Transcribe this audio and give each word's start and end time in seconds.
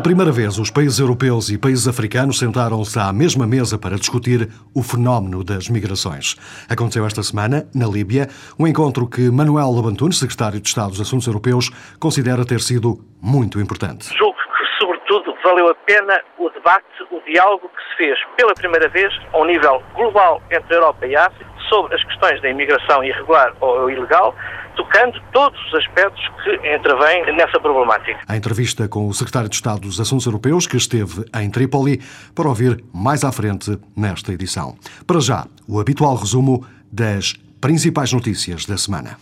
Pela 0.00 0.16
primeira 0.16 0.32
vez, 0.32 0.58
os 0.58 0.70
países 0.70 0.98
europeus 0.98 1.50
e 1.50 1.58
países 1.58 1.86
africanos 1.86 2.38
sentaram-se 2.38 2.98
à 2.98 3.12
mesma 3.12 3.46
mesa 3.46 3.76
para 3.76 3.96
discutir 3.96 4.48
o 4.74 4.82
fenómeno 4.82 5.44
das 5.44 5.68
migrações. 5.68 6.36
Aconteceu 6.70 7.04
esta 7.04 7.22
semana, 7.22 7.66
na 7.74 7.86
Líbia, 7.86 8.26
um 8.58 8.66
encontro 8.66 9.06
que 9.06 9.30
Manuel 9.30 9.68
Lobantunes, 9.68 10.18
secretário 10.18 10.58
de 10.58 10.66
Estado 10.66 10.92
dos 10.92 11.02
Assuntos 11.02 11.26
Europeus, 11.26 11.68
considera 12.00 12.46
ter 12.46 12.60
sido 12.60 12.96
muito 13.20 13.60
importante. 13.60 14.08
Julgo 14.16 14.38
que, 14.38 14.78
sobretudo, 14.82 15.34
valeu 15.44 15.68
a 15.68 15.74
pena 15.84 16.18
o 16.38 16.48
debate, 16.48 16.86
o 17.10 17.20
diálogo 17.30 17.68
que 17.68 17.82
se 17.90 17.96
fez 17.98 18.18
pela 18.38 18.54
primeira 18.54 18.88
vez, 18.88 19.12
a 19.34 19.38
um 19.38 19.44
nível 19.44 19.82
global 19.94 20.40
entre 20.50 20.76
a 20.76 20.78
Europa 20.78 21.06
e 21.06 21.14
a 21.14 21.26
África, 21.26 21.50
sobre 21.68 21.94
as 21.94 22.02
questões 22.04 22.40
da 22.40 22.48
imigração 22.48 23.04
irregular 23.04 23.52
ou 23.60 23.90
ilegal, 23.90 24.34
tocando 24.80 25.20
todos 25.32 25.60
os 25.66 25.74
aspectos 25.74 26.20
que 26.42 26.74
intervêm 26.74 27.36
nessa 27.36 27.60
problemática. 27.60 28.18
A 28.26 28.36
entrevista 28.36 28.88
com 28.88 29.08
o 29.08 29.12
secretário 29.12 29.48
de 29.48 29.54
Estado 29.54 29.80
dos 29.80 30.00
Assuntos 30.00 30.24
Europeus, 30.24 30.66
que 30.66 30.76
esteve 30.76 31.24
em 31.34 31.50
Trípoli, 31.50 32.00
para 32.34 32.48
ouvir 32.48 32.82
mais 32.92 33.22
à 33.22 33.30
frente 33.30 33.78
nesta 33.94 34.32
edição. 34.32 34.76
Para 35.06 35.20
já, 35.20 35.46
o 35.68 35.78
habitual 35.78 36.16
resumo 36.16 36.64
das 36.90 37.34
principais 37.60 38.10
notícias 38.12 38.64
da 38.64 38.78
semana. 38.78 39.18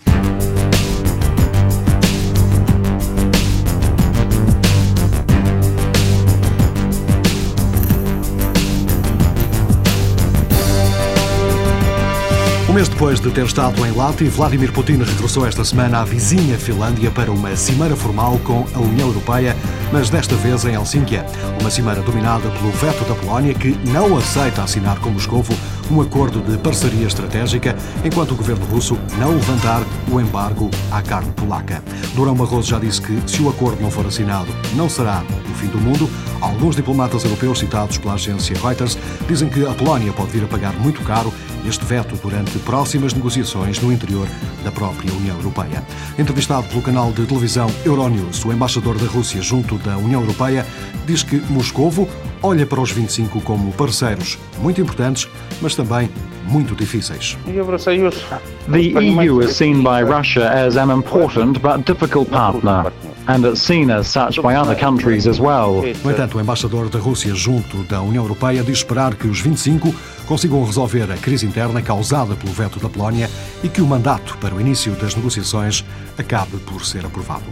Mês 12.78 12.88
depois 12.88 13.18
de 13.18 13.28
ter 13.32 13.44
estado 13.44 13.84
em 13.84 13.90
Lati, 13.90 14.28
Vladimir 14.28 14.70
Putin 14.72 14.98
regressou 14.98 15.44
esta 15.44 15.64
semana 15.64 15.98
à 15.98 16.04
vizinha 16.04 16.56
Finlândia 16.56 17.10
para 17.10 17.28
uma 17.28 17.56
cimeira 17.56 17.96
formal 17.96 18.38
com 18.44 18.64
a 18.72 18.78
União 18.78 19.08
Europeia, 19.08 19.56
mas 19.92 20.08
desta 20.10 20.36
vez 20.36 20.64
em 20.64 20.74
Helsínquia. 20.74 21.26
Uma 21.60 21.72
cimeira 21.72 22.00
dominada 22.02 22.48
pelo 22.50 22.70
veto 22.70 23.04
da 23.08 23.16
Polónia, 23.16 23.52
que 23.52 23.76
não 23.88 24.16
aceita 24.16 24.62
assinar 24.62 25.00
com 25.00 25.10
Moscovo 25.10 25.52
um 25.90 26.00
acordo 26.00 26.40
de 26.40 26.56
parceria 26.58 27.08
estratégica, 27.08 27.74
enquanto 28.04 28.30
o 28.30 28.36
governo 28.36 28.64
russo 28.66 28.96
não 29.18 29.32
levantar 29.32 29.82
o 30.08 30.20
embargo 30.20 30.70
à 30.92 31.02
carne 31.02 31.32
polaca. 31.32 31.82
Durão 32.14 32.36
Barroso 32.36 32.68
já 32.68 32.78
disse 32.78 33.02
que, 33.02 33.20
se 33.26 33.42
o 33.42 33.48
acordo 33.48 33.82
não 33.82 33.90
for 33.90 34.06
assinado, 34.06 34.54
não 34.74 34.88
será 34.88 35.24
o 35.50 35.54
fim 35.54 35.66
do 35.66 35.78
mundo. 35.78 36.08
Alguns 36.40 36.76
diplomatas 36.76 37.24
europeus 37.24 37.58
citados 37.58 37.98
pela 37.98 38.14
agência 38.14 38.56
Reuters 38.56 38.96
dizem 39.26 39.48
que 39.48 39.66
a 39.66 39.72
Polónia 39.72 40.12
pode 40.12 40.30
vir 40.30 40.44
a 40.44 40.46
pagar 40.46 40.74
muito 40.74 41.02
caro 41.02 41.32
este 41.68 41.84
veto 41.84 42.16
durante 42.16 42.58
próximas 42.60 43.12
negociações 43.12 43.80
no 43.80 43.92
interior 43.92 44.26
da 44.64 44.72
própria 44.72 45.12
União 45.12 45.36
Europeia. 45.36 45.84
Entrevistado 46.18 46.66
pelo 46.68 46.82
canal 46.82 47.12
de 47.12 47.26
televisão 47.26 47.70
Euronews, 47.84 48.44
o 48.44 48.52
embaixador 48.52 48.96
da 48.98 49.06
Rússia 49.06 49.42
junto 49.42 49.76
da 49.76 49.96
União 49.98 50.20
Europeia 50.20 50.64
diz 51.06 51.22
que 51.22 51.36
Moscovo 51.50 52.08
olha 52.42 52.66
para 52.66 52.80
os 52.80 52.90
25 52.90 53.40
como 53.42 53.72
parceiros 53.72 54.38
muito 54.60 54.80
importantes, 54.80 55.28
mas 55.60 55.74
também 55.74 56.08
muito 56.44 56.74
difíceis. 56.74 57.36
The 58.70 59.00
EU 59.00 59.42
is 59.42 59.56
seen 59.56 59.82
by 59.82 60.02
Russia 60.02 60.48
as 60.48 60.76
an 60.76 60.90
important 60.90 61.60
but 61.60 61.84
difficult 61.84 62.30
partner. 62.30 62.90
and 63.28 63.54
seen 63.54 63.90
as 63.90 64.06
such 64.06 64.40
by 64.40 64.54
other 64.54 64.74
countries 64.74 65.26
as 65.26 65.38
well. 65.38 65.82
No 66.02 66.10
entanto, 66.10 66.38
o 66.38 66.40
embaixador 66.40 66.88
da 66.88 66.98
Rússia 66.98 67.34
junto 67.34 67.82
da 67.84 68.00
União 68.00 68.24
Europeia 68.24 68.62
diz 68.62 68.78
esperar 68.78 69.14
que 69.14 69.28
os 69.28 69.40
25 69.40 69.94
consigam 70.28 70.62
resolver 70.62 71.10
a 71.10 71.16
crise 71.16 71.46
interna 71.46 71.80
causada 71.80 72.36
pelo 72.36 72.52
veto 72.52 72.78
da 72.78 72.88
Polónia 72.88 73.30
e 73.64 73.68
que 73.68 73.80
o 73.80 73.86
mandato 73.86 74.36
para 74.36 74.54
o 74.54 74.60
início 74.60 74.92
das 74.92 75.14
negociações 75.14 75.82
acabe 76.18 76.58
por 76.58 76.84
ser 76.84 77.06
aprovado. 77.06 77.44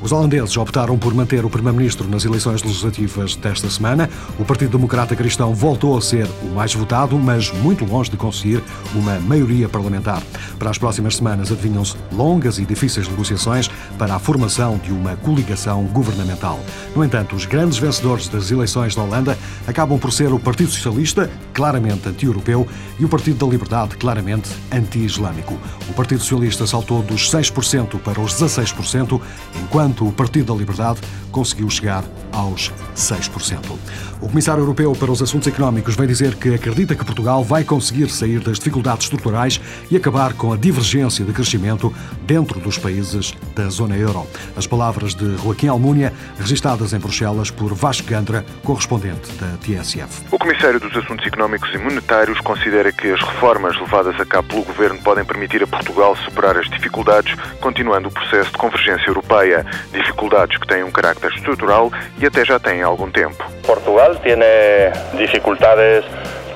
Os 0.00 0.12
holandeses 0.12 0.56
optaram 0.56 0.96
por 0.96 1.12
manter 1.12 1.44
o 1.44 1.50
primeiro-ministro 1.50 2.08
nas 2.08 2.24
eleições 2.24 2.62
legislativas 2.62 3.36
desta 3.36 3.68
semana. 3.68 4.08
O 4.38 4.44
Partido 4.44 4.78
Democrata 4.78 5.14
Cristão 5.14 5.54
voltou 5.54 5.96
a 5.96 6.00
ser 6.00 6.26
o 6.42 6.54
mais 6.54 6.72
votado, 6.74 7.18
mas 7.18 7.52
muito 7.52 7.84
longe 7.84 8.10
de 8.10 8.16
conseguir 8.16 8.62
uma 8.94 9.20
maioria 9.20 9.68
parlamentar. 9.68 10.22
Para 10.58 10.70
as 10.70 10.78
próximas 10.78 11.16
semanas 11.16 11.52
adivinham-se 11.52 11.96
longas 12.10 12.58
e 12.58 12.64
difíceis 12.64 13.06
negociações 13.08 13.68
para 13.98 14.14
a 14.14 14.18
formação 14.18 14.78
de 14.78 14.90
uma 14.90 15.16
coligação 15.16 15.84
governamental. 15.84 16.58
No 16.96 17.04
entanto, 17.04 17.36
os 17.36 17.44
grandes 17.44 17.76
vencedores 17.76 18.26
das 18.28 18.50
eleições 18.50 18.94
da 18.94 19.02
Holanda 19.02 19.36
acabam 19.66 19.98
por 19.98 20.12
ser 20.12 20.32
o 20.32 20.38
Partido 20.38 20.70
Socialista, 20.70 21.30
claramente 21.52 22.08
anti-europeu, 22.22 22.66
e 22.98 23.04
o 23.04 23.08
Partido 23.08 23.44
da 23.44 23.50
Liberdade, 23.50 23.96
claramente 23.96 24.48
anti-islâmico. 24.70 25.58
O 25.88 25.92
Partido 25.92 26.20
Socialista 26.20 26.66
saltou 26.66 27.02
dos 27.02 27.30
6% 27.30 27.98
para 28.00 28.20
os 28.20 28.34
16%, 28.34 29.20
enquanto 29.62 30.06
o 30.06 30.12
Partido 30.12 30.52
da 30.52 30.58
Liberdade 30.58 31.00
conseguiu 31.30 31.68
chegar 31.68 32.04
aos 32.30 32.72
6%. 32.94 33.78
O 34.20 34.28
Comissário 34.28 34.62
Europeu 34.62 34.92
para 34.92 35.10
os 35.10 35.20
Assuntos 35.20 35.48
Económicos 35.48 35.96
vem 35.96 36.06
dizer 36.06 36.36
que 36.36 36.54
acredita 36.54 36.94
que 36.94 37.04
Portugal 37.04 37.42
vai 37.42 37.64
conseguir 37.64 38.08
sair 38.10 38.38
das 38.38 38.58
dificuldades 38.58 39.04
estruturais 39.04 39.60
e 39.90 39.96
acabar 39.96 40.34
com 40.34 40.52
a 40.52 40.56
divergência 40.56 41.24
de 41.24 41.32
crescimento 41.32 41.92
dentro 42.22 42.60
dos 42.60 42.78
países 42.78 43.34
da 43.54 43.68
zona 43.68 43.96
euro. 43.96 44.26
As 44.56 44.66
palavras 44.66 45.14
de 45.14 45.36
Joaquim 45.38 45.68
Almunia, 45.68 46.12
registadas 46.38 46.92
em 46.92 46.98
Bruxelas 46.98 47.50
por 47.50 47.74
Vasco 47.74 48.06
Gandra, 48.06 48.44
correspondente 48.62 49.32
da 49.40 49.56
TSF. 49.56 50.24
O 50.30 50.38
Comissário 50.38 50.78
dos 50.78 50.94
Assuntos 50.96 51.26
Económicos 51.26 51.68
e 51.74 51.78
Monetários 51.78 52.11
considera 52.42 52.92
que 52.92 53.08
as 53.08 53.20
reformas 53.20 53.74
levadas 53.80 54.20
a 54.20 54.26
cabo 54.26 54.48
pelo 54.48 54.62
Governo 54.62 55.00
podem 55.02 55.24
permitir 55.24 55.62
a 55.62 55.66
Portugal 55.66 56.14
superar 56.16 56.58
as 56.58 56.68
dificuldades, 56.68 57.34
continuando 57.60 58.08
o 58.08 58.12
processo 58.12 58.52
de 58.52 58.58
convergência 58.58 59.08
europeia. 59.08 59.64
Dificuldades 59.92 60.58
que 60.58 60.66
têm 60.66 60.84
um 60.84 60.90
carácter 60.90 61.32
estrutural 61.32 61.90
y 62.18 62.26
até 62.26 62.44
ya 62.44 62.58
tiene 62.58 62.82
algún 62.82 63.10
tiempo. 63.10 63.42
Portugal 63.66 64.20
tiene 64.22 64.92
dificultades 65.14 66.04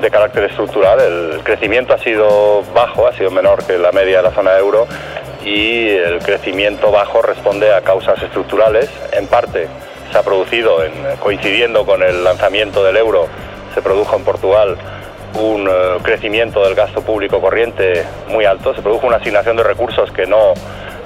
de 0.01 0.11
carácter 0.11 0.45
estructural. 0.45 1.01
El 1.01 1.41
crecimiento 1.43 1.95
ha 1.95 1.99
sido 1.99 2.63
bajo, 2.75 3.07
ha 3.07 3.13
sido 3.15 3.31
menor 3.31 3.65
que 3.65 3.79
la 3.79 3.93
media 3.93 4.19
de 4.19 4.25
la 4.25 4.33
zona 4.33 4.59
euro 4.59 4.87
y 5.43 5.89
el 5.89 6.19
crecimiento 6.19 6.91
bajo 6.91 7.23
responde 7.23 7.73
a 7.73 7.81
causas 7.81 8.23
estructurales. 8.23 8.91
En 9.13 9.27
parte 9.27 9.69
se 10.13 10.19
ha 10.19 10.23
producido, 10.23 10.85
en, 10.85 10.93
coincidiendo 11.19 11.87
con 11.87 12.03
el 12.03 12.25
lanzamiento 12.25 12.85
del 12.85 12.99
euro, 12.99 13.27
se 13.75 13.81
produjo 13.81 14.17
en 14.17 14.25
Portugal 14.25 14.77
un 15.39 15.69
eh, 15.69 15.99
crecimiento 16.03 16.63
del 16.63 16.75
gasto 16.75 17.03
público 17.03 17.41
corriente 17.41 18.05
muy 18.29 18.45
alto, 18.45 18.75
se 18.75 18.83
produjo 18.83 19.07
una 19.07 19.17
asignación 19.17 19.57
de 19.57 19.63
recursos 19.63 20.11
que 20.11 20.27
no 20.27 20.55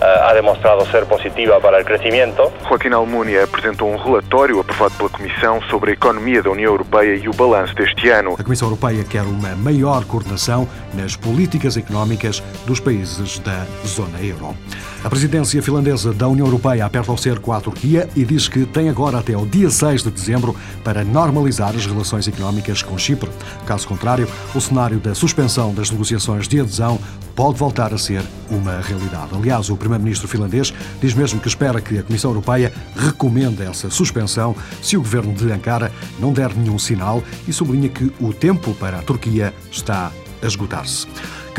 Eh, 0.03 0.07
ha 0.07 0.33
demonstrado 0.33 0.87
ser 0.87 1.05
positiva 1.05 1.61
para 1.61 1.79
o 1.79 1.85
crescimento. 1.85 2.51
Joaquim 2.67 2.95
Almunia 2.95 3.45
apresentou 3.45 3.93
um 3.93 3.99
relatório 3.99 4.59
aprovado 4.59 4.95
pela 4.95 5.11
Comissão 5.11 5.61
sobre 5.69 5.91
a 5.91 5.93
economia 5.93 6.43
da 6.43 6.49
União 6.49 6.73
Europeia 6.73 7.17
e 7.17 7.29
o 7.29 7.35
balanço 7.35 7.75
deste 7.75 8.09
ano. 8.09 8.35
A 8.39 8.43
Comissão 8.43 8.69
Europeia 8.69 9.05
quer 9.05 9.25
uma 9.25 9.55
maior 9.57 10.03
coordenação 10.07 10.67
nas 10.95 11.17
políticas 11.17 11.77
económicas 11.77 12.43
dos 12.67 12.81
países 12.81 13.41
da 13.41 13.67
zona 13.85 14.19
euro. 14.23 14.57
A 15.03 15.09
presidência 15.09 15.62
finlandesa 15.62 16.12
da 16.12 16.28
União 16.28 16.47
Europeia 16.47 16.84
aperta 16.84 17.11
o 17.11 17.16
cerco 17.16 17.53
à 17.53 17.61
Turquia 17.61 18.06
e 18.15 18.22
diz 18.22 18.49
que 18.49 18.66
tem 18.66 18.91
agora 18.91 19.19
até 19.19 19.34
o 19.34 19.47
dia 19.47 19.71
6 19.71 20.03
de 20.03 20.11
dezembro 20.11 20.55
para 20.84 21.03
normalizar 21.03 21.75
as 21.75 21.87
relações 21.87 22.28
económicas 22.28 22.83
com 22.83 22.99
Chipre. 22.99 23.31
Caso 23.65 23.88
contrário, 23.88 24.28
o 24.55 24.61
cenário 24.61 25.00
da 25.00 25.15
suspensão 25.15 25.72
das 25.72 25.91
negociações 25.91 26.47
de 26.47 26.61
adesão 26.61 26.99
pode 27.34 27.59
voltar 27.59 27.94
a 27.94 27.99
ser 27.99 28.22
uma 28.50 28.78
realidade. 28.83 29.34
Aliás, 29.34 29.71
o 29.71 29.77
primeiro-ministro 29.77 30.28
finlandês 30.28 30.71
diz 31.00 31.15
mesmo 31.15 31.41
que 31.41 31.49
espera 31.49 31.81
que 31.81 31.99
a 31.99 32.03
Comissão 32.03 32.32
Europeia 32.32 32.71
recomende 32.94 33.62
essa 33.62 33.88
suspensão 33.88 34.55
se 34.82 34.99
o 34.99 35.00
governo 35.00 35.32
de 35.32 35.50
Ankara 35.50 35.91
não 36.19 36.31
der 36.31 36.55
nenhum 36.55 36.78
sinal 36.78 37.22
e 37.49 37.55
sublinha 37.55 37.88
que 37.88 38.12
o 38.20 38.35
tempo 38.35 38.75
para 38.75 38.99
a 38.99 39.02
Turquia 39.02 39.55
está 39.73 40.12
a 40.43 40.47
esgotar-se. 40.47 41.06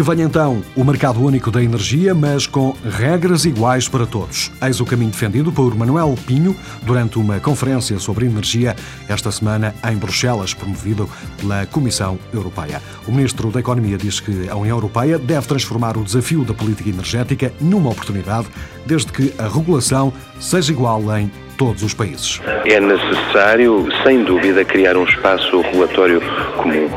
Que 0.01 0.09
venha 0.09 0.23
então 0.23 0.63
o 0.75 0.83
mercado 0.83 1.23
único 1.23 1.51
da 1.51 1.61
energia, 1.61 2.15
mas 2.15 2.47
com 2.47 2.75
regras 2.83 3.45
iguais 3.45 3.87
para 3.87 4.03
todos. 4.03 4.51
Eis 4.59 4.81
o 4.81 4.85
caminho 4.85 5.11
defendido 5.11 5.51
por 5.51 5.75
Manuel 5.75 6.15
Pinho 6.25 6.55
durante 6.81 7.19
uma 7.19 7.39
conferência 7.39 7.99
sobre 7.99 8.25
energia 8.25 8.75
esta 9.07 9.31
semana 9.31 9.75
em 9.87 9.95
Bruxelas, 9.95 10.55
promovido 10.55 11.07
pela 11.39 11.67
Comissão 11.67 12.17
Europeia. 12.33 12.81
O 13.07 13.11
ministro 13.11 13.51
da 13.51 13.59
Economia 13.59 13.95
diz 13.95 14.19
que 14.19 14.49
a 14.49 14.55
União 14.55 14.75
Europeia 14.75 15.19
deve 15.19 15.45
transformar 15.45 15.95
o 15.95 16.03
desafio 16.03 16.43
da 16.43 16.55
política 16.55 16.89
energética 16.89 17.53
numa 17.61 17.91
oportunidade, 17.91 18.47
desde 18.83 19.11
que 19.11 19.31
a 19.37 19.47
regulação 19.47 20.11
seja 20.39 20.71
igual 20.71 21.15
em 21.15 21.31
todos 21.59 21.83
os 21.83 21.93
países. 21.93 22.41
É 22.65 22.79
necessário, 22.79 23.87
sem 24.03 24.23
dúvida, 24.23 24.65
criar 24.65 24.97
um 24.97 25.03
espaço 25.03 25.61
regulatório 25.61 26.19
comum. 26.57 26.89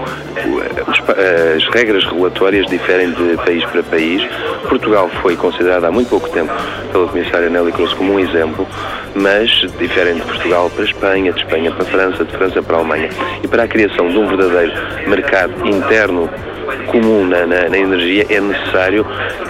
As 1.00 1.64
regras 1.70 2.05
regulatórias 2.05 2.67
diferem 2.67 3.11
de 3.12 3.37
país 3.37 3.64
para 3.67 3.82
país. 3.82 4.23
Portugal 4.69 5.08
foi 5.22 5.37
considerado 5.37 5.84
há 5.84 5.93
muito 5.93 6.08
pouco 6.08 6.28
tempo 6.31 6.52
pela 6.93 7.06
comissária 7.08 7.49
Nelly 7.49 7.72
Cruz 7.72 7.93
como 7.94 8.14
um 8.14 8.20
exemplo, 8.20 8.66
mas 9.14 9.50
diferem 9.78 10.14
de 10.14 10.22
Portugal 10.22 10.70
para 10.70 10.82
a 10.82 10.87
Espanha, 10.87 11.32
de 11.32 11.40
Espanha 11.40 11.70
para 11.72 11.82
a 11.82 11.87
França, 11.87 12.25
de 12.25 12.32
França 12.32 12.62
para 12.62 12.76
a 12.76 12.78
Alemanha. 12.81 13.11
E 13.43 13.49
para 13.49 13.64
a 13.64 13.69
criação 13.69 14.08
de 14.08 14.19
um 14.19 14.26
verdadeiro 14.26 14.72
mercado 15.08 15.69
interno 15.69 16.28
comum 16.87 17.26
na, 17.26 17.46
na, 17.46 17.69
na, 17.69 17.78
energia, 17.78 18.26
é 18.28 18.40
necessário 18.40 19.05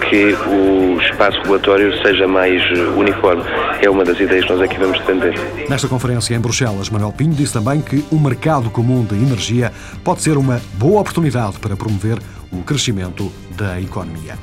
que 0.09 0.33
o 0.47 0.99
espaço 1.01 1.37
regulatório 1.39 1.95
seja 2.01 2.27
mais 2.27 2.61
uniforme. 2.95 3.43
É 3.81 3.89
uma 3.89 4.03
das 4.03 4.19
ideias 4.19 4.45
que 4.45 4.51
nós 4.51 4.61
aqui 4.61 4.77
vamos 4.77 4.99
defender. 4.99 5.33
Nesta 5.69 5.87
conferência 5.87 6.35
em 6.35 6.39
Bruxelas, 6.39 6.89
Manuel 6.89 7.13
Pinho 7.13 7.33
disse 7.33 7.53
também 7.53 7.81
que 7.81 8.03
o 8.11 8.19
mercado 8.19 8.69
comum 8.69 9.03
de 9.03 9.15
energia 9.15 9.71
pode 10.03 10.21
ser 10.21 10.37
uma 10.37 10.61
boa 10.73 11.01
oportunidade 11.01 11.59
para 11.59 11.75
promover 11.75 12.17
o 12.51 12.63
crescimento 12.63 13.31
da 13.57 13.79
economia. 13.79 14.35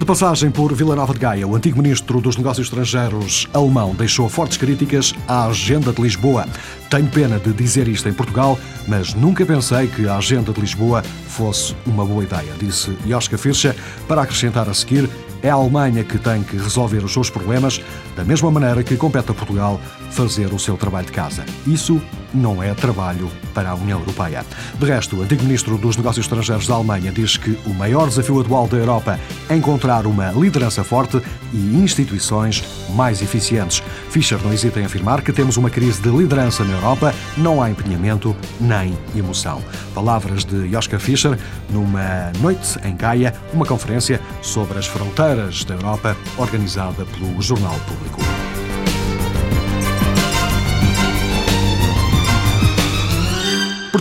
De 0.00 0.06
passagem 0.06 0.50
por 0.50 0.72
Vila 0.72 0.96
Nova 0.96 1.12
de 1.12 1.20
Gaia, 1.20 1.46
o 1.46 1.54
antigo 1.54 1.76
ministro 1.76 2.22
dos 2.22 2.34
Negócios 2.34 2.68
Estrangeiros 2.68 3.46
alemão 3.52 3.94
deixou 3.94 4.30
fortes 4.30 4.56
críticas 4.56 5.12
à 5.28 5.44
agenda 5.44 5.92
de 5.92 6.00
Lisboa. 6.00 6.48
Tenho 6.88 7.06
pena 7.08 7.38
de 7.38 7.52
dizer 7.52 7.86
isto 7.86 8.08
em 8.08 8.12
Portugal, 8.14 8.58
mas 8.88 9.12
nunca 9.12 9.44
pensei 9.44 9.88
que 9.88 10.08
a 10.08 10.16
agenda 10.16 10.54
de 10.54 10.60
Lisboa 10.62 11.02
fosse 11.28 11.76
uma 11.84 12.02
boa 12.02 12.24
ideia, 12.24 12.50
disse 12.58 12.96
Joschka 13.06 13.36
Fischer, 13.36 13.76
para 14.08 14.22
acrescentar 14.22 14.70
a 14.70 14.74
seguir 14.74 15.06
é 15.42 15.50
a 15.50 15.54
Alemanha 15.54 16.04
que 16.04 16.18
tem 16.18 16.42
que 16.42 16.56
resolver 16.56 17.04
os 17.04 17.12
seus 17.12 17.30
problemas, 17.30 17.80
da 18.16 18.24
mesma 18.24 18.50
maneira 18.50 18.82
que 18.82 18.96
compete 18.96 19.30
a 19.30 19.34
Portugal 19.34 19.80
fazer 20.10 20.52
o 20.52 20.58
seu 20.58 20.76
trabalho 20.76 21.06
de 21.06 21.12
casa. 21.12 21.44
Isso 21.66 22.00
não 22.32 22.62
é 22.62 22.72
trabalho 22.74 23.30
para 23.54 23.70
a 23.70 23.74
União 23.74 23.98
Europeia. 23.98 24.44
De 24.78 24.86
resto, 24.86 25.16
o 25.16 25.22
antigo 25.22 25.42
ministro 25.42 25.76
dos 25.76 25.96
Negócios 25.96 26.24
Estrangeiros 26.24 26.66
da 26.66 26.74
Alemanha 26.74 27.10
diz 27.12 27.36
que 27.36 27.58
o 27.66 27.74
maior 27.74 28.08
desafio 28.08 28.40
atual 28.40 28.68
da 28.68 28.76
Europa 28.76 29.18
é 29.48 29.56
encontrar 29.56 30.06
uma 30.06 30.30
liderança 30.32 30.84
forte 30.84 31.20
e 31.52 31.76
instituições 31.76 32.64
mais 32.90 33.22
eficientes. 33.22 33.82
Fischer 34.10 34.38
não 34.42 34.52
hesita 34.52 34.80
em 34.80 34.84
afirmar 34.84 35.22
que 35.22 35.32
temos 35.32 35.56
uma 35.56 35.70
crise 35.70 36.00
de 36.00 36.08
liderança 36.08 36.64
na 36.64 36.74
Europa, 36.74 37.14
não 37.36 37.62
há 37.62 37.70
empenhamento 37.70 38.36
nem 38.60 38.96
emoção. 39.14 39.62
Palavras 39.94 40.44
de 40.44 40.70
Joschka 40.70 40.98
Fischer 40.98 41.38
numa 41.70 42.32
noite 42.40 42.78
em 42.84 42.96
Gaia, 42.96 43.34
uma 43.52 43.66
conferência 43.66 44.20
sobre 44.42 44.78
as 44.78 44.86
fronteiras 44.86 45.64
da 45.64 45.74
Europa 45.74 46.16
organizada 46.36 47.04
pelo 47.04 47.40
Jornal 47.40 47.78
Público. 47.86 48.39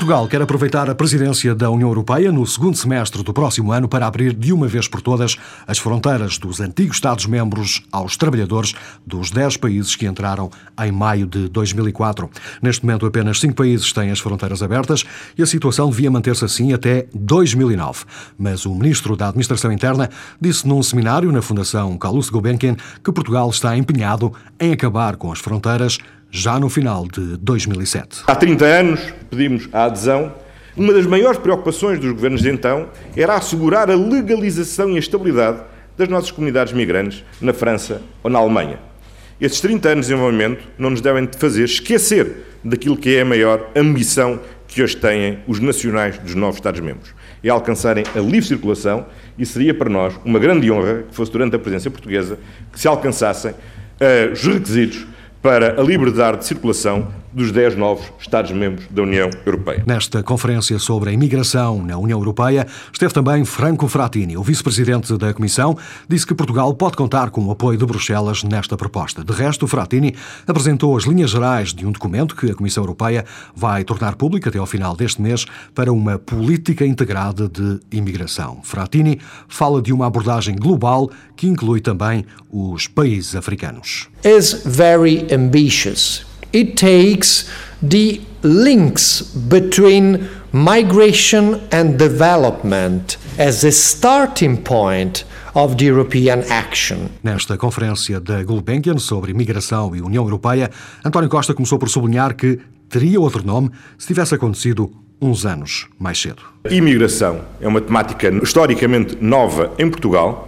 Portugal 0.09 0.27
quer 0.27 0.41
aproveitar 0.41 0.89
a 0.89 0.95
presidência 0.95 1.53
da 1.53 1.69
União 1.69 1.87
Europeia 1.87 2.31
no 2.31 2.43
segundo 2.43 2.75
semestre 2.75 3.21
do 3.21 3.31
próximo 3.31 3.71
ano 3.71 3.87
para 3.87 4.07
abrir 4.07 4.33
de 4.33 4.51
uma 4.51 4.67
vez 4.67 4.87
por 4.87 5.03
todas 5.03 5.37
as 5.67 5.77
fronteiras 5.77 6.39
dos 6.39 6.59
antigos 6.59 6.97
Estados-membros 6.97 7.83
aos 7.91 8.17
trabalhadores 8.17 8.73
dos 9.05 9.29
10 9.29 9.57
países 9.57 9.95
que 9.95 10.07
entraram 10.07 10.49
em 10.83 10.91
maio 10.91 11.27
de 11.27 11.47
2004. 11.49 12.27
Neste 12.59 12.83
momento, 12.83 13.05
apenas 13.05 13.39
5 13.39 13.53
países 13.53 13.93
têm 13.93 14.09
as 14.09 14.17
fronteiras 14.17 14.63
abertas 14.63 15.05
e 15.37 15.43
a 15.43 15.45
situação 15.45 15.91
devia 15.91 16.09
manter-se 16.09 16.43
assim 16.43 16.73
até 16.73 17.05
2009. 17.13 18.05
Mas 18.35 18.65
o 18.65 18.73
ministro 18.73 19.15
da 19.15 19.27
Administração 19.27 19.71
Interna 19.71 20.09
disse 20.41 20.67
num 20.67 20.81
seminário 20.81 21.31
na 21.31 21.43
Fundação 21.43 21.95
Calouste 21.99 22.31
Gulbenkian 22.31 22.75
que 23.03 23.11
Portugal 23.11 23.47
está 23.51 23.77
empenhado 23.77 24.33
em 24.59 24.71
acabar 24.71 25.17
com 25.17 25.31
as 25.31 25.37
fronteiras 25.37 25.99
já 26.31 26.59
no 26.59 26.69
final 26.69 27.07
de 27.07 27.37
2007. 27.37 28.23
Há 28.27 28.35
30 28.35 28.65
anos 28.65 29.13
pedimos 29.29 29.67
a 29.73 29.85
adesão. 29.85 30.33
Uma 30.77 30.93
das 30.93 31.05
maiores 31.05 31.39
preocupações 31.39 31.99
dos 31.99 32.11
governos 32.11 32.41
de 32.41 32.49
então 32.49 32.89
era 33.15 33.35
assegurar 33.35 33.89
a 33.89 33.95
legalização 33.95 34.91
e 34.91 34.95
a 34.95 34.99
estabilidade 34.99 35.59
das 35.97 36.07
nossas 36.07 36.31
comunidades 36.31 36.71
migrantes 36.71 37.23
na 37.41 37.51
França 37.51 38.01
ou 38.23 38.29
na 38.29 38.39
Alemanha. 38.39 38.79
Esses 39.41 39.59
30 39.59 39.89
anos 39.89 40.05
de 40.05 40.11
desenvolvimento 40.11 40.63
não 40.77 40.89
nos 40.89 41.01
devem 41.01 41.27
fazer 41.37 41.63
esquecer 41.63 42.45
daquilo 42.63 42.95
que 42.95 43.15
é 43.15 43.21
a 43.21 43.25
maior 43.25 43.69
ambição 43.75 44.39
que 44.67 44.83
hoje 44.83 44.95
têm 44.95 45.39
os 45.47 45.59
nacionais 45.59 46.17
dos 46.19 46.35
novos 46.35 46.57
Estados-membros. 46.57 47.13
É 47.43 47.49
alcançarem 47.49 48.03
a 48.15 48.19
livre 48.19 48.43
circulação 48.43 49.05
e 49.37 49.45
seria 49.45 49.73
para 49.73 49.89
nós 49.89 50.13
uma 50.23 50.39
grande 50.39 50.69
honra 50.71 51.03
que 51.09 51.15
fosse 51.15 51.31
durante 51.31 51.55
a 51.55 51.59
presença 51.59 51.89
portuguesa 51.89 52.37
que 52.71 52.79
se 52.79 52.87
alcançassem 52.87 53.51
uh, 53.51 54.31
os 54.31 54.43
requisitos 54.43 55.07
para 55.41 55.79
a 55.79 55.83
liberdade 55.83 56.39
de 56.39 56.45
circulação 56.45 57.07
dos 57.33 57.51
10 57.51 57.75
novos 57.75 58.05
Estados-membros 58.19 58.87
da 58.89 59.01
União 59.01 59.29
Europeia. 59.45 59.83
Nesta 59.85 60.23
conferência 60.23 60.77
sobre 60.79 61.09
a 61.09 61.13
imigração 61.13 61.83
na 61.83 61.97
União 61.97 62.19
Europeia, 62.19 62.67
esteve 62.91 63.13
também 63.13 63.45
Franco 63.45 63.87
Frattini, 63.87 64.37
o 64.37 64.43
vice-presidente 64.43 65.15
da 65.17 65.33
Comissão, 65.33 65.77
disse 66.07 66.25
que 66.25 66.33
Portugal 66.33 66.73
pode 66.73 66.97
contar 66.97 67.29
com 67.29 67.45
o 67.45 67.51
apoio 67.51 67.77
de 67.77 67.85
Bruxelas 67.85 68.43
nesta 68.43 68.75
proposta. 68.75 69.23
De 69.23 69.33
resto, 69.33 69.67
Frattini 69.67 70.15
apresentou 70.47 70.95
as 70.95 71.03
linhas 71.03 71.31
gerais 71.31 71.73
de 71.73 71.85
um 71.85 71.91
documento 71.91 72.35
que 72.35 72.51
a 72.51 72.55
Comissão 72.55 72.83
Europeia 72.83 73.25
vai 73.55 73.83
tornar 73.83 74.15
público 74.15 74.49
até 74.49 74.57
ao 74.57 74.65
final 74.65 74.95
deste 74.95 75.21
mês 75.21 75.45
para 75.73 75.91
uma 75.91 76.17
política 76.17 76.85
integrada 76.85 77.47
de 77.47 77.79
imigração. 77.91 78.59
Frattini 78.63 79.19
fala 79.47 79.81
de 79.81 79.93
uma 79.93 80.07
abordagem 80.07 80.55
global 80.55 81.09
que 81.35 81.47
inclui 81.47 81.81
também 81.81 82.25
os 82.51 82.87
países 82.87 83.35
africanos. 83.35 84.07
Is 84.23 84.61
very 84.65 85.27
ambitious 85.33 86.28
it 86.53 86.75
takes 86.75 87.49
the 87.81 88.21
links 88.43 89.21
between 89.21 90.27
migration 90.51 91.61
and 91.71 91.97
development 91.97 93.17
as 93.37 93.63
a 93.63 93.71
starting 93.71 94.57
point 94.57 95.25
of 95.55 95.75
the 95.77 95.85
European 95.85 96.43
action. 96.49 97.09
Nesta 97.23 97.57
conferência 97.57 98.19
da 98.19 98.43
Gulbenkian 98.43 98.97
sobre 98.97 99.31
imigração 99.31 99.95
e 99.95 100.01
União 100.01 100.23
Europeia, 100.23 100.69
António 101.03 101.29
Costa 101.29 101.53
começou 101.53 101.77
por 101.77 101.89
sublinhar 101.89 102.35
que 102.35 102.59
teria 102.89 103.19
outro 103.19 103.45
nome 103.45 103.69
se 103.97 104.07
tivesse 104.07 104.35
acontecido 104.35 104.91
uns 105.21 105.45
anos 105.45 105.87
mais 105.99 106.19
cedo. 106.19 106.41
Imigração 106.69 107.41
é 107.59 107.67
uma 107.67 107.81
temática 107.81 108.29
historicamente 108.41 109.17
nova 109.21 109.73
em 109.77 109.89
Portugal. 109.89 110.47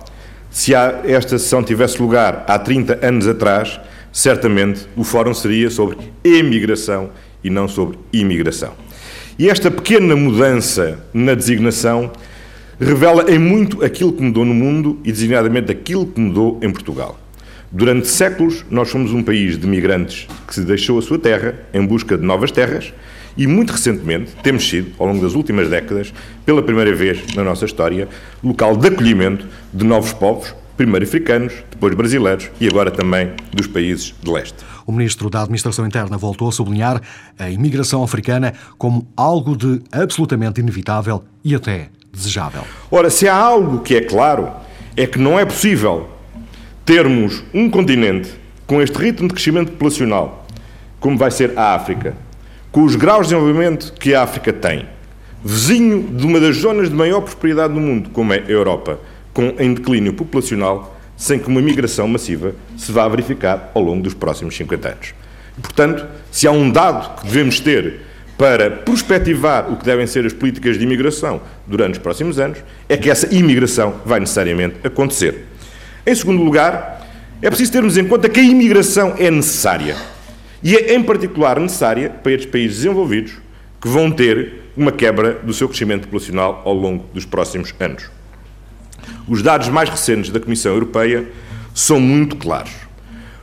Se 0.50 0.74
esta 0.74 1.38
sessão 1.38 1.64
tivesse 1.64 2.02
lugar 2.02 2.44
há 2.48 2.60
30 2.60 3.06
anos 3.06 3.28
atrás, 3.28 3.80
certamente 4.12 4.88
o 4.96 5.04
fórum 5.04 5.34
seria 5.34 5.70
sobre 5.70 5.98
emigração 6.24 7.10
e 7.44 7.50
não 7.50 7.68
sobre 7.68 7.98
imigração. 8.12 8.74
E 9.40 9.50
esta 9.50 9.72
pequena 9.72 10.16
mudança 10.16 11.04
na 11.14 11.34
designação 11.34 12.12
revela 12.80 13.32
em 13.32 13.40
muito 13.40 13.84
aquilo 13.84 14.12
que 14.12 14.22
mudou 14.22 14.44
no 14.44 14.54
mundo 14.54 15.00
e, 15.04 15.12
designadamente, 15.12 15.72
aquilo 15.72 16.06
que 16.06 16.20
mudou 16.20 16.60
em 16.62 16.72
Portugal. 16.72 17.20
Durante 17.72 18.08
séculos, 18.08 18.66
nós 18.70 18.90
fomos 18.90 19.14
um 19.14 19.24
país 19.24 19.58
de 19.58 19.66
migrantes 19.66 20.28
que 20.48 20.54
se 20.54 20.62
deixou 20.62 21.00
a 21.00 21.02
sua 21.02 21.18
terra 21.18 21.56
em 21.74 21.86
busca 21.86 22.18
de 22.18 22.26
novas 22.26 22.52
terras 22.52 22.94
e, 23.38 23.48
muito 23.48 23.72
recentemente, 23.72 24.34
temos 24.44 24.68
sido, 24.68 24.92
ao 25.00 25.08
longo 25.08 25.24
das 25.24 25.36
últimas 25.36 25.70
décadas, 25.70 26.14
pela 26.46 26.62
primeira 26.62 26.94
vez 26.94 27.34
na 27.34 27.44
nossa 27.44 27.66
história, 27.66 28.10
local 28.44 28.76
de 28.76 28.88
acolhimento 28.88 29.48
de 29.74 29.86
novos 29.86 30.12
povos, 30.12 30.54
primeiro 30.78 31.06
africanos, 31.06 31.54
depois 31.70 31.94
brasileiros 31.96 32.50
e 32.60 32.68
agora 32.68 32.92
também 32.92 33.32
dos 33.54 33.68
países 33.68 34.14
de 34.22 34.32
leste. 34.32 34.58
O 34.86 34.92
ministro 34.92 35.30
da 35.30 35.42
Administração 35.42 35.86
Interna 35.86 36.18
voltou 36.18 36.50
a 36.50 36.52
sublinhar 36.52 37.02
a 37.38 37.50
imigração 37.50 38.04
africana 38.04 38.54
como 38.78 39.08
algo 39.16 39.56
de 39.56 39.82
absolutamente 39.92 40.60
inevitável 40.60 41.24
e 41.44 41.56
até 41.56 41.90
desejável. 42.12 42.64
Ora, 42.90 43.10
se 43.10 43.28
há 43.28 43.36
algo 43.36 43.80
que 43.80 43.96
é 43.96 44.02
claro, 44.02 44.52
é 44.98 45.06
que 45.08 45.20
não 45.20 45.40
é 45.40 45.46
possível 45.46 46.10
termos 46.84 47.44
um 47.54 47.70
continente 47.70 48.34
com 48.68 48.82
este 48.82 48.98
ritmo 48.98 49.28
de 49.28 49.34
crescimento 49.34 49.72
populacional, 49.72 50.46
como 51.00 51.18
vai 51.18 51.32
ser 51.32 51.58
a 51.58 51.74
África, 51.76 52.16
com 52.72 52.84
os 52.84 52.96
graus 52.96 53.28
de 53.28 53.34
desenvolvimento 53.34 53.94
que 53.94 54.14
a 54.14 54.24
África 54.24 54.52
tem, 54.52 54.86
vizinho 55.44 56.04
de 56.04 56.26
uma 56.26 56.40
das 56.40 56.58
zonas 56.58 56.90
de 56.90 56.96
maior 56.96 57.22
prosperidade 57.22 57.74
do 57.74 57.80
mundo, 57.80 58.10
como 58.12 58.34
é 58.34 58.40
a 58.40 58.50
Europa, 58.50 59.00
com, 59.34 59.54
em 59.60 59.74
declínio 59.74 60.14
populacional, 60.14 61.00
sem 61.16 61.40
que 61.40 61.48
uma 61.48 61.62
migração 61.62 62.08
massiva 62.08 62.56
se 62.78 62.92
vá 62.92 63.08
verificar 63.08 63.72
ao 63.74 63.82
longo 63.82 64.02
dos 64.02 64.14
próximos 64.14 64.56
50 64.56 64.90
anos. 64.90 65.14
Portanto, 65.62 66.08
se 66.32 66.48
há 66.48 66.52
um 66.52 66.70
dado 66.70 67.20
que 67.20 67.28
devemos 67.28 67.60
ter 67.60 68.02
para 68.38 68.72
prospectivar 68.72 69.72
o 69.72 69.76
que 69.76 69.86
devem 69.86 70.08
ser 70.08 70.26
as 70.26 70.34
políticas 70.34 70.78
de 70.78 70.84
imigração 70.84 71.42
durante 71.68 71.94
os 71.94 72.00
próximos 72.00 72.40
anos, 72.40 72.58
é 72.90 72.98
que 72.98 73.10
essa 73.10 73.34
imigração 73.34 74.02
vai 74.04 74.20
necessariamente 74.20 74.78
acontecer. 74.84 75.46
Em 76.08 76.16
segundo 76.16 76.42
lugar, 76.42 77.08
é 77.42 77.50
preciso 77.50 77.72
termos 77.72 77.98
em 77.98 78.08
conta 78.08 78.28
que 78.28 78.40
a 78.40 78.44
imigração 78.44 79.14
é 79.20 79.30
necessária. 79.30 79.96
E 80.64 80.76
é, 80.76 80.96
em 80.96 81.04
particular, 81.04 81.60
necessária 81.60 82.10
para 82.10 82.32
estes 82.32 82.50
países 82.50 82.78
desenvolvidos 82.78 83.34
que 83.80 83.88
vão 83.88 84.12
ter 84.12 84.62
uma 84.76 84.92
quebra 84.92 85.34
do 85.34 85.54
seu 85.54 85.68
crescimento 85.68 86.04
populacional 86.04 86.62
ao 86.66 86.74
longo 86.74 87.06
dos 87.14 87.26
próximos 87.26 87.74
anos. 87.80 88.10
Os 89.28 89.42
dados 89.42 89.70
mais 89.70 89.90
recentes 89.90 90.32
da 90.32 90.40
Comissão 90.40 90.74
Europeia 90.74 91.30
são 91.74 92.00
muito 92.00 92.36
claros. 92.36 92.72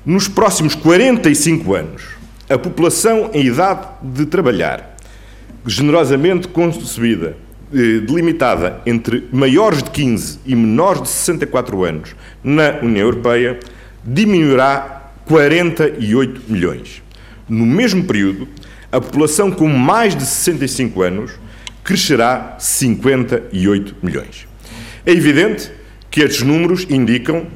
Nos 0.04 0.28
próximos 0.28 0.74
45 0.74 1.74
anos, 1.74 2.02
a 2.48 2.58
população 2.58 3.30
em 3.34 3.46
idade 3.46 3.86
de 4.02 4.26
trabalhar, 4.26 4.96
generosamente 5.66 6.48
concebida 6.48 7.36
eh, 7.70 8.00
delimitada 8.00 8.80
entre 8.86 9.28
maiores 9.30 9.82
de 9.82 9.90
15 9.90 10.40
e 10.46 10.56
menores 10.56 11.02
de 11.02 11.08
64 11.08 11.84
anos 11.84 12.16
na 12.42 12.78
União 12.82 13.06
Europeia 13.06 13.60
diminuirá 14.02 15.12
48 15.26 16.40
milhões. 16.48 17.02
No 17.46 17.66
mesmo 17.66 18.04
período, 18.04 18.48
a 18.90 18.98
população 18.98 19.50
com 19.50 19.68
mais 19.68 20.16
de 20.16 20.24
65 20.24 21.02
anos 21.02 21.32
crescerá 21.84 22.56
58 22.58 23.96
milhões. 24.02 24.47
É 25.08 25.12
evidente 25.12 25.72
que 26.10 26.20
estes 26.20 26.42
números 26.42 26.86
indicam 26.90 27.46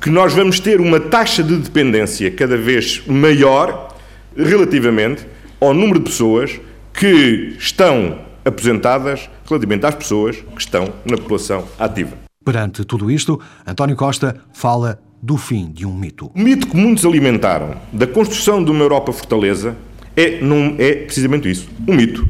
que 0.00 0.08
nós 0.08 0.32
vamos 0.32 0.60
ter 0.60 0.80
uma 0.80 1.00
taxa 1.00 1.42
de 1.42 1.56
dependência 1.56 2.30
cada 2.30 2.56
vez 2.56 3.02
maior 3.04 3.96
relativamente 4.36 5.26
ao 5.60 5.74
número 5.74 5.98
de 5.98 6.04
pessoas 6.04 6.60
que 6.94 7.56
estão 7.58 8.16
aposentadas 8.44 9.28
relativamente 9.44 9.86
às 9.86 9.94
pessoas 9.96 10.36
que 10.36 10.60
estão 10.60 10.94
na 11.04 11.16
população 11.16 11.66
ativa. 11.80 12.16
Perante 12.44 12.84
tudo 12.84 13.10
isto, 13.10 13.40
António 13.66 13.96
Costa 13.96 14.36
fala 14.52 15.02
do 15.20 15.36
fim 15.36 15.68
de 15.72 15.84
um 15.84 15.92
mito. 15.92 16.30
O 16.32 16.38
mito 16.38 16.68
que 16.68 16.76
muitos 16.76 17.04
alimentaram 17.04 17.74
da 17.92 18.06
construção 18.06 18.62
de 18.62 18.70
uma 18.70 18.84
Europa 18.84 19.12
fortaleza 19.12 19.76
é, 20.16 20.40
não 20.40 20.76
é 20.78 20.94
precisamente 20.94 21.50
isso, 21.50 21.68
um 21.88 21.92
mito. 21.92 22.24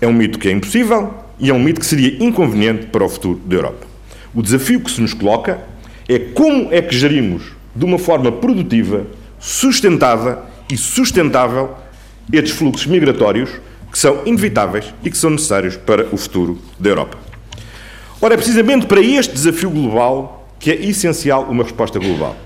É 0.00 0.08
um 0.08 0.12
mito 0.14 0.38
que 0.38 0.48
é 0.48 0.52
impossível 0.52 1.23
e 1.38 1.50
é 1.50 1.54
um 1.54 1.58
mito 1.58 1.80
que 1.80 1.86
seria 1.86 2.22
inconveniente 2.22 2.86
para 2.86 3.04
o 3.04 3.08
futuro 3.08 3.40
da 3.44 3.56
Europa. 3.56 3.86
O 4.34 4.42
desafio 4.42 4.80
que 4.80 4.90
se 4.90 5.00
nos 5.00 5.14
coloca 5.14 5.60
é 6.08 6.18
como 6.18 6.68
é 6.72 6.82
que 6.82 6.96
gerimos 6.96 7.52
de 7.74 7.84
uma 7.84 7.98
forma 7.98 8.30
produtiva, 8.30 9.06
sustentada 9.38 10.42
e 10.70 10.76
sustentável 10.76 11.70
estes 12.32 12.52
fluxos 12.52 12.86
migratórios 12.86 13.50
que 13.90 13.98
são 13.98 14.22
inevitáveis 14.24 14.92
e 15.04 15.10
que 15.10 15.16
são 15.16 15.30
necessários 15.30 15.76
para 15.76 16.06
o 16.12 16.16
futuro 16.16 16.58
da 16.78 16.90
Europa. 16.90 17.18
Ora, 18.20 18.34
é 18.34 18.36
precisamente 18.36 18.86
para 18.86 19.00
este 19.00 19.34
desafio 19.34 19.70
global 19.70 20.48
que 20.58 20.70
é 20.70 20.74
essencial 20.74 21.44
uma 21.44 21.62
resposta 21.62 21.98
global. 21.98 22.36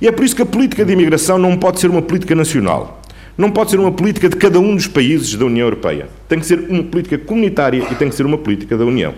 E 0.00 0.08
é 0.08 0.12
por 0.12 0.24
isso 0.24 0.34
que 0.34 0.42
a 0.42 0.46
política 0.46 0.84
de 0.84 0.92
imigração 0.92 1.38
não 1.38 1.56
pode 1.56 1.78
ser 1.78 1.90
uma 1.90 2.02
política 2.02 2.34
nacional. 2.34 3.01
Não 3.36 3.50
pode 3.50 3.70
ser 3.70 3.80
uma 3.80 3.90
política 3.90 4.28
de 4.28 4.36
cada 4.36 4.60
um 4.60 4.74
dos 4.76 4.86
países 4.86 5.34
da 5.34 5.46
União 5.46 5.66
Europeia. 5.66 6.08
Tem 6.28 6.38
que 6.38 6.44
ser 6.44 6.58
uma 6.68 6.82
política 6.82 7.16
comunitária 7.16 7.86
e 7.90 7.94
tem 7.94 8.08
que 8.08 8.14
ser 8.14 8.26
uma 8.26 8.36
política 8.36 8.76
da 8.76 8.84
União. 8.84 9.14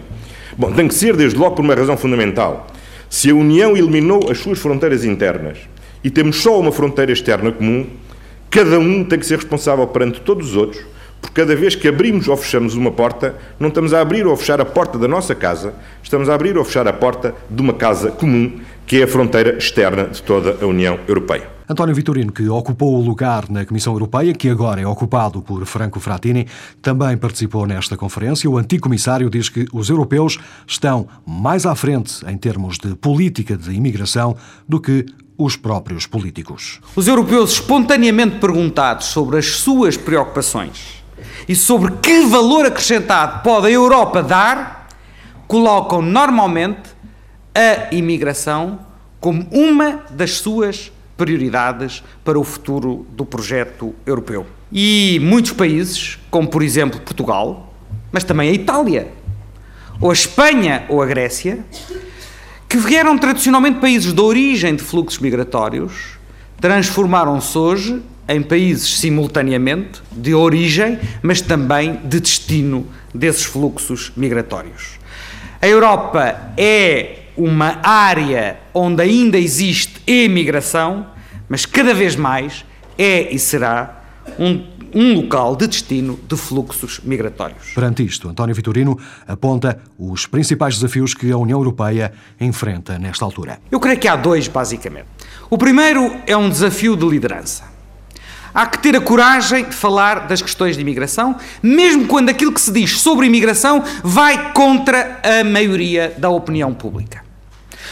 Bom, 0.57 0.71
tem 0.73 0.87
que 0.87 0.95
ser, 0.95 1.17
desde 1.17 1.37
logo, 1.37 1.57
por 1.57 1.65
uma 1.65 1.75
razão 1.75 1.97
fundamental. 1.97 2.69
Se 3.11 3.31
a 3.31 3.35
União 3.35 3.77
eliminou 3.77 4.31
as 4.31 4.39
suas 4.39 4.61
fronteiras 4.61 5.05
internas 5.05 5.59
e 6.03 6.11
temos 6.11 6.37
só 6.37 6.61
uma 6.61 6.71
fronteira 6.71 7.11
externa 7.11 7.51
comum, 7.51 7.87
cada 8.51 8.79
um 8.79 9.03
tem 9.03 9.19
que 9.19 9.27
ser 9.27 9.37
responsável 9.37 9.85
perante 9.89 10.21
todos 10.21 10.51
os 10.51 10.57
outros, 10.57 10.85
porque 11.21 11.41
cada 11.41 11.57
vez 11.57 11.75
que 11.75 11.89
abrimos 11.89 12.29
ou 12.29 12.37
fechamos 12.37 12.77
uma 12.77 12.93
porta, 12.93 13.35
não 13.59 13.69
estamos 13.69 13.93
a 13.93 14.01
abrir 14.01 14.27
ou 14.27 14.37
fechar 14.37 14.61
a 14.61 14.65
porta 14.65 14.97
da 14.97 15.09
nossa 15.09 15.35
casa, 15.35 15.75
estamos 16.05 16.29
a 16.29 16.35
abrir 16.35 16.57
ou 16.57 16.65
fechar 16.65 16.87
a 16.87 16.93
porta 16.93 17.35
de 17.51 17.61
uma 17.61 17.73
casa 17.73 18.13
comum, 18.13 18.61
que 18.87 19.01
é 19.01 19.05
a 19.05 19.09
fronteira 19.09 19.57
externa 19.57 20.05
de 20.05 20.23
toda 20.23 20.59
a 20.63 20.67
União 20.67 20.99
Europeia. 21.09 21.55
António 21.67 21.95
Vitorino, 21.95 22.31
que 22.31 22.47
ocupou 22.47 22.95
o 22.95 23.01
lugar 23.01 23.49
na 23.49 23.65
Comissão 23.65 23.95
Europeia, 23.95 24.35
que 24.35 24.51
agora 24.51 24.83
é 24.83 24.87
ocupado 24.87 25.41
por 25.41 25.65
Franco 25.65 25.99
Frattini, 25.99 26.47
também 26.83 27.17
participou 27.17 27.67
nesta 27.67 27.97
conferência. 27.97 28.51
O 28.51 28.59
antigo 28.59 28.83
comissário 28.83 29.31
diz 29.31 29.49
que 29.49 29.67
os 29.73 29.89
europeus 29.89 30.39
estão 30.67 31.09
mais 31.27 31.65
à 31.65 31.75
frente 31.75 32.23
em 32.29 32.37
termos 32.37 32.77
de 32.77 32.95
política 32.95 33.57
de 33.57 33.73
imigração 33.73 34.37
do 34.69 34.79
que 34.79 35.07
os 35.39 35.57
próprios 35.57 36.07
políticos. 36.07 36.81
Os 36.95 37.09
europeus 37.09 37.53
espontaneamente 37.53 38.37
perguntados 38.37 39.07
sobre 39.07 39.39
as 39.39 39.47
suas 39.57 39.97
preocupações 39.97 41.03
e 41.49 41.57
sobre 41.57 41.93
que 42.03 42.27
valor 42.27 42.67
acrescentado 42.67 43.43
pode 43.43 43.69
a 43.69 43.71
Europa 43.71 44.23
dar, 44.23 44.89
colocam 45.49 46.03
normalmente 46.03 46.94
a 47.55 47.95
imigração 47.95 48.81
como 49.21 49.47
uma 49.51 50.05
das 50.11 50.33
suas 50.33 50.93
prioridades 51.17 52.03
para 52.25 52.39
o 52.39 52.45
futuro 52.45 53.07
do 53.11 53.25
projeto 53.25 53.95
europeu. 54.05 54.47
E 54.73 55.21
muitos 55.23 55.53
países, 55.53 56.19
como 56.31 56.49
por 56.49 56.63
exemplo 56.63 57.01
Portugal, 57.01 57.73
mas 58.11 58.25
também 58.25 58.51
a 58.51 58.53
Itália, 58.53 59.09
ou 60.01 60.11
a 60.11 60.13
Espanha 60.13 60.85
ou 60.89 61.01
a 61.01 61.07
Grécia, 61.07 61.65
que 62.69 62.77
vieram 62.77 63.17
tradicionalmente 63.17 63.79
países 63.79 64.13
de 64.13 64.21
origem 64.21 64.75
de 64.75 64.83
fluxos 64.83 65.21
migratórios, 65.21 66.19
transformaram-se 66.61 67.57
hoje 67.57 68.03
em 68.29 68.43
países 68.43 68.99
simultaneamente 68.99 70.03
de 70.11 70.35
origem, 70.35 70.99
mas 71.23 71.41
também 71.41 72.01
de 72.05 72.19
destino 72.21 72.87
desses 73.15 73.45
fluxos 73.45 74.13
migratórios. 74.17 74.99
A 75.63 75.69
Europa 75.69 76.53
é 76.57 77.24
uma 77.37 77.81
área 77.83 78.59
onde 78.73 79.03
ainda 79.03 79.39
existe 79.39 80.01
emigração, 80.07 81.07
mas 81.49 81.67
cada 81.67 81.93
vez 81.93 82.17
mais 82.17 82.65
é 82.97 83.35
e 83.35 83.39
será 83.39 84.03
um, 84.39 84.65
um 84.95 85.15
local 85.15 85.57
de 85.57 85.67
destino 85.67 86.19
de 86.29 86.37
fluxos 86.37 87.01
migratórios. 87.03 87.73
Perante 87.75 88.05
isto, 88.05 88.29
António 88.29 88.55
Vitorino 88.55 88.99
aponta 89.27 89.81
os 89.99 90.27
principais 90.27 90.77
desafios 90.77 91.15
que 91.15 91.31
a 91.31 91.37
União 91.37 91.59
Europeia 91.59 92.13
enfrenta 92.41 92.99
nesta 92.99 93.25
altura. 93.25 93.59
Eu 93.71 93.81
creio 93.81 93.99
que 93.99 94.09
há 94.09 94.17
dois, 94.17 94.47
basicamente. 94.47 95.07
O 95.51 95.59
primeiro 95.59 96.17
é 96.27 96.37
um 96.37 96.49
desafio 96.49 96.97
de 96.97 97.07
liderança. 97.07 97.75
Há 98.55 98.67
que 98.67 98.79
ter 98.79 98.95
a 98.95 99.01
coragem 99.01 99.65
de 99.65 99.75
falar 99.75 100.29
das 100.29 100.41
questões 100.41 100.77
de 100.77 100.83
imigração, 100.83 101.37
mesmo 101.61 102.07
quando 102.07 102.29
aquilo 102.29 102.53
que 102.53 102.61
se 102.61 102.71
diz 102.71 103.01
sobre 103.01 103.27
imigração 103.27 103.83
vai 104.05 104.53
contra 104.53 105.21
a 105.25 105.43
maioria 105.43 106.15
da 106.17 106.31
opinião 106.31 106.73
pública. 106.73 107.24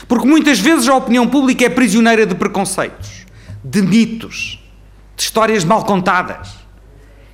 Porque 0.08 0.26
muitas 0.26 0.58
vezes 0.58 0.88
a 0.88 0.96
opinião 0.96 1.26
pública 1.26 1.64
é 1.64 1.68
prisioneira 1.68 2.26
de 2.26 2.34
preconceitos, 2.34 3.26
de 3.64 3.82
mitos, 3.82 4.62
de 5.16 5.22
histórias 5.22 5.64
mal 5.64 5.84
contadas. 5.84 6.56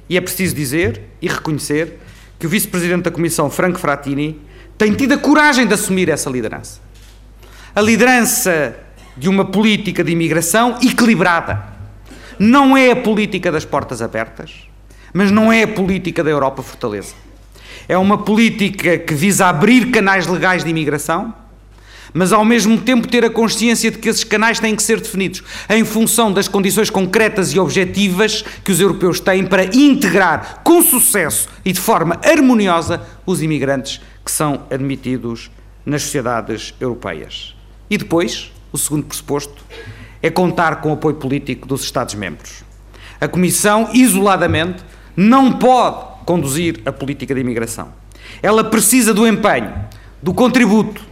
E 0.09 0.17
é 0.17 0.21
preciso 0.21 0.55
dizer 0.55 1.03
e 1.21 1.29
reconhecer 1.29 1.99
que 2.39 2.47
o 2.47 2.49
vice-presidente 2.49 3.03
da 3.03 3.11
Comissão, 3.11 3.51
Franco 3.51 3.79
Frattini, 3.79 4.41
tem 4.77 4.95
tido 4.95 5.15
a 5.15 5.19
coragem 5.19 5.67
de 5.67 5.75
assumir 5.75 6.09
essa 6.09 6.31
liderança. 6.31 6.81
A 7.75 7.81
liderança 7.81 8.77
de 9.17 9.29
uma 9.29 9.45
política 9.45 10.05
de 10.05 10.13
imigração 10.13 10.79
equilibrada. 10.81 11.77
Não 12.39 12.77
é 12.77 12.93
a 12.93 12.97
política 12.97 13.51
das 13.51 13.65
portas 13.65 14.01
abertas, 14.01 14.69
mas 15.13 15.31
não 15.33 15.53
é 15.53 15.65
a 15.65 15.69
política 15.69 16.23
da 16.23 16.31
Europa 16.31 16.63
Fortaleza. 16.63 17.15
É 17.89 17.99
uma 17.99 18.19
política 18.19 18.97
que 18.99 19.15
visa 19.15 19.47
abrir 19.47 19.91
canais 19.91 20.27
legais 20.27 20.63
de 20.63 20.71
imigração 20.71 21.35
mas 22.13 22.33
ao 22.33 22.45
mesmo 22.45 22.79
tempo 22.79 23.09
ter 23.09 23.25
a 23.25 23.31
consciência 23.31 23.91
de 23.91 23.99
que 23.99 24.09
esses 24.09 24.25
canais 24.25 24.59
têm 24.59 24.75
que 24.75 24.83
ser 24.83 25.01
definidos 25.01 25.43
em 25.69 25.85
função 25.85 26.33
das 26.33 26.49
condições 26.49 26.91
concretas 26.91 27.53
e 27.53 27.59
objetivas 27.59 28.45
que 28.65 28.73
os 28.73 28.81
europeus 28.81 29.21
têm 29.21 29.45
para 29.45 29.65
integrar 29.65 30.61
com 30.63 30.83
sucesso 30.83 31.49
e 31.65 31.73
de 31.73 31.81
forma 31.81 32.19
harmoniosa 32.25 33.03
os 33.27 33.43
imigrantes 33.43 34.01
que 34.25 34.31
são 34.31 34.65
admitidos 34.71 35.51
nas 35.85 36.03
sociedades 36.03 36.75
europeias. 36.81 37.55
E 37.89 37.97
depois, 37.97 38.53
o 38.71 38.79
segundo 38.79 39.05
pressuposto, 39.05 39.65
é 40.23 40.31
contar 40.31 40.81
com 40.81 40.91
o 40.91 40.95
apoio 40.95 41.17
político 41.17 41.67
dos 41.67 41.83
Estados-membros. 41.83 42.63
A 43.21 43.27
Comissão, 43.27 43.89
isoladamente, 43.95 44.85
não 45.17 45.53
pode 45.53 46.25
conduzir 46.25 46.81
a 46.85 46.93
política 46.93 47.35
de 47.35 47.41
imigração. 47.41 47.89
Ela 48.43 48.63
precisa 48.63 49.15
do 49.15 49.27
empenho, 49.27 49.73
do 50.23 50.35
contributo, 50.35 51.03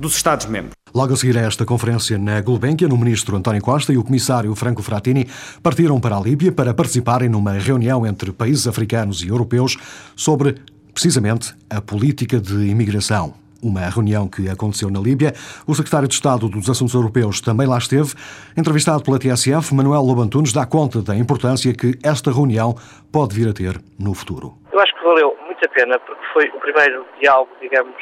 dos 0.00 0.16
Estados-membros. 0.16 0.72
Logo 0.92 1.12
a 1.12 1.16
seguir 1.16 1.38
a 1.38 1.42
esta 1.42 1.64
conferência 1.64 2.18
na 2.18 2.40
Gulbenkian, 2.40 2.88
o 2.88 2.96
ministro 2.96 3.36
António 3.36 3.62
Costa 3.62 3.92
e 3.92 3.98
o 3.98 4.02
comissário 4.02 4.52
Franco 4.56 4.82
Frattini 4.82 5.28
partiram 5.62 6.00
para 6.00 6.16
a 6.16 6.20
Líbia 6.20 6.50
para 6.50 6.74
participarem 6.74 7.28
numa 7.28 7.52
reunião 7.52 8.04
entre 8.06 8.32
países 8.32 8.66
africanos 8.66 9.22
e 9.22 9.28
europeus 9.28 9.76
sobre, 10.16 10.56
precisamente, 10.92 11.54
a 11.68 11.80
política 11.80 12.40
de 12.40 12.66
imigração. 12.66 13.34
Uma 13.62 13.82
reunião 13.82 14.26
que 14.26 14.48
aconteceu 14.48 14.90
na 14.90 14.98
Líbia. 14.98 15.34
O 15.66 15.74
secretário 15.74 16.08
de 16.08 16.14
Estado 16.14 16.48
dos 16.48 16.68
Assuntos 16.70 16.94
Europeus 16.94 17.42
também 17.42 17.66
lá 17.66 17.76
esteve. 17.76 18.14
Entrevistado 18.56 19.04
pela 19.04 19.18
TSF, 19.18 19.74
Manuel 19.74 20.00
Lobantunes 20.00 20.50
dá 20.50 20.64
conta 20.64 21.02
da 21.02 21.14
importância 21.14 21.72
que 21.74 21.98
esta 22.02 22.32
reunião 22.32 22.74
pode 23.12 23.34
vir 23.34 23.48
a 23.48 23.52
ter 23.52 23.78
no 23.98 24.14
futuro. 24.14 24.54
Eu 24.72 24.80
acho 24.80 24.94
que 24.94 25.04
valeu 25.04 25.36
muito 25.44 25.62
a 25.62 25.68
pena, 25.68 25.98
porque 26.00 26.22
foi 26.32 26.48
o 26.48 26.60
primeiro 26.60 27.04
diálogo, 27.20 27.50
digamos, 27.60 27.94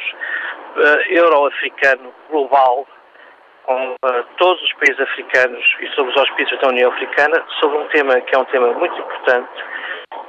uh, 0.75 1.13
euro-africano 1.13 2.13
global 2.29 2.87
com 3.65 3.91
uh, 3.91 4.23
todos 4.37 4.61
os 4.63 4.73
países 4.73 4.99
africanos 4.99 5.63
e 5.81 5.87
sobre 5.95 6.11
os 6.11 6.17
auspícios 6.17 6.59
da 6.59 6.69
União 6.69 6.91
Africana 6.91 7.43
sobre 7.59 7.77
um 7.77 7.87
tema 7.89 8.19
que 8.21 8.35
é 8.35 8.39
um 8.39 8.45
tema 8.45 8.73
muito 8.73 8.97
importante 8.99 9.49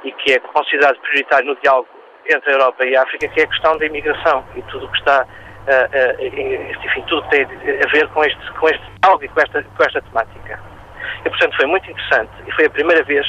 e 0.03 0.11
que 0.11 0.33
é 0.33 0.39
considerado 0.39 0.99
prioritário 0.99 1.47
no 1.47 1.55
diálogo 1.61 1.87
entre 2.29 2.51
a 2.51 2.53
Europa 2.53 2.85
e 2.85 2.95
a 2.95 3.01
África, 3.01 3.27
que 3.27 3.39
é 3.39 3.43
a 3.43 3.47
questão 3.47 3.77
da 3.77 3.85
imigração 3.85 4.45
e 4.55 4.61
tudo 4.63 4.85
o 4.85 4.91
que 4.91 4.97
está, 4.99 5.23
uh, 5.25 6.85
enfim, 6.85 7.01
tudo 7.07 7.27
tem 7.29 7.43
a 7.43 7.87
ver 7.91 8.07
com 8.09 8.23
este, 8.23 8.51
com 8.53 8.69
este 8.69 8.83
diálogo 9.01 9.25
e 9.25 9.27
com 9.29 9.41
esta, 9.41 9.63
com 9.63 9.83
esta 9.83 10.01
temática. 10.01 10.59
E, 11.25 11.29
portanto, 11.29 11.55
foi 11.55 11.65
muito 11.65 11.89
interessante 11.89 12.31
e 12.47 12.51
foi 12.51 12.65
a 12.65 12.69
primeira 12.69 13.03
vez 13.03 13.25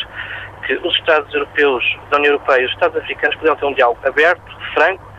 que 0.66 0.74
os 0.74 0.94
Estados 0.96 1.32
europeus 1.34 1.84
da 2.10 2.18
União 2.18 2.34
Europeia 2.34 2.62
e 2.62 2.66
os 2.66 2.72
Estados 2.72 2.96
africanos 2.96 3.36
puderam 3.36 3.56
ter 3.56 3.66
um 3.66 3.74
diálogo 3.74 4.00
aberto, 4.06 4.42
franco, 4.74 5.11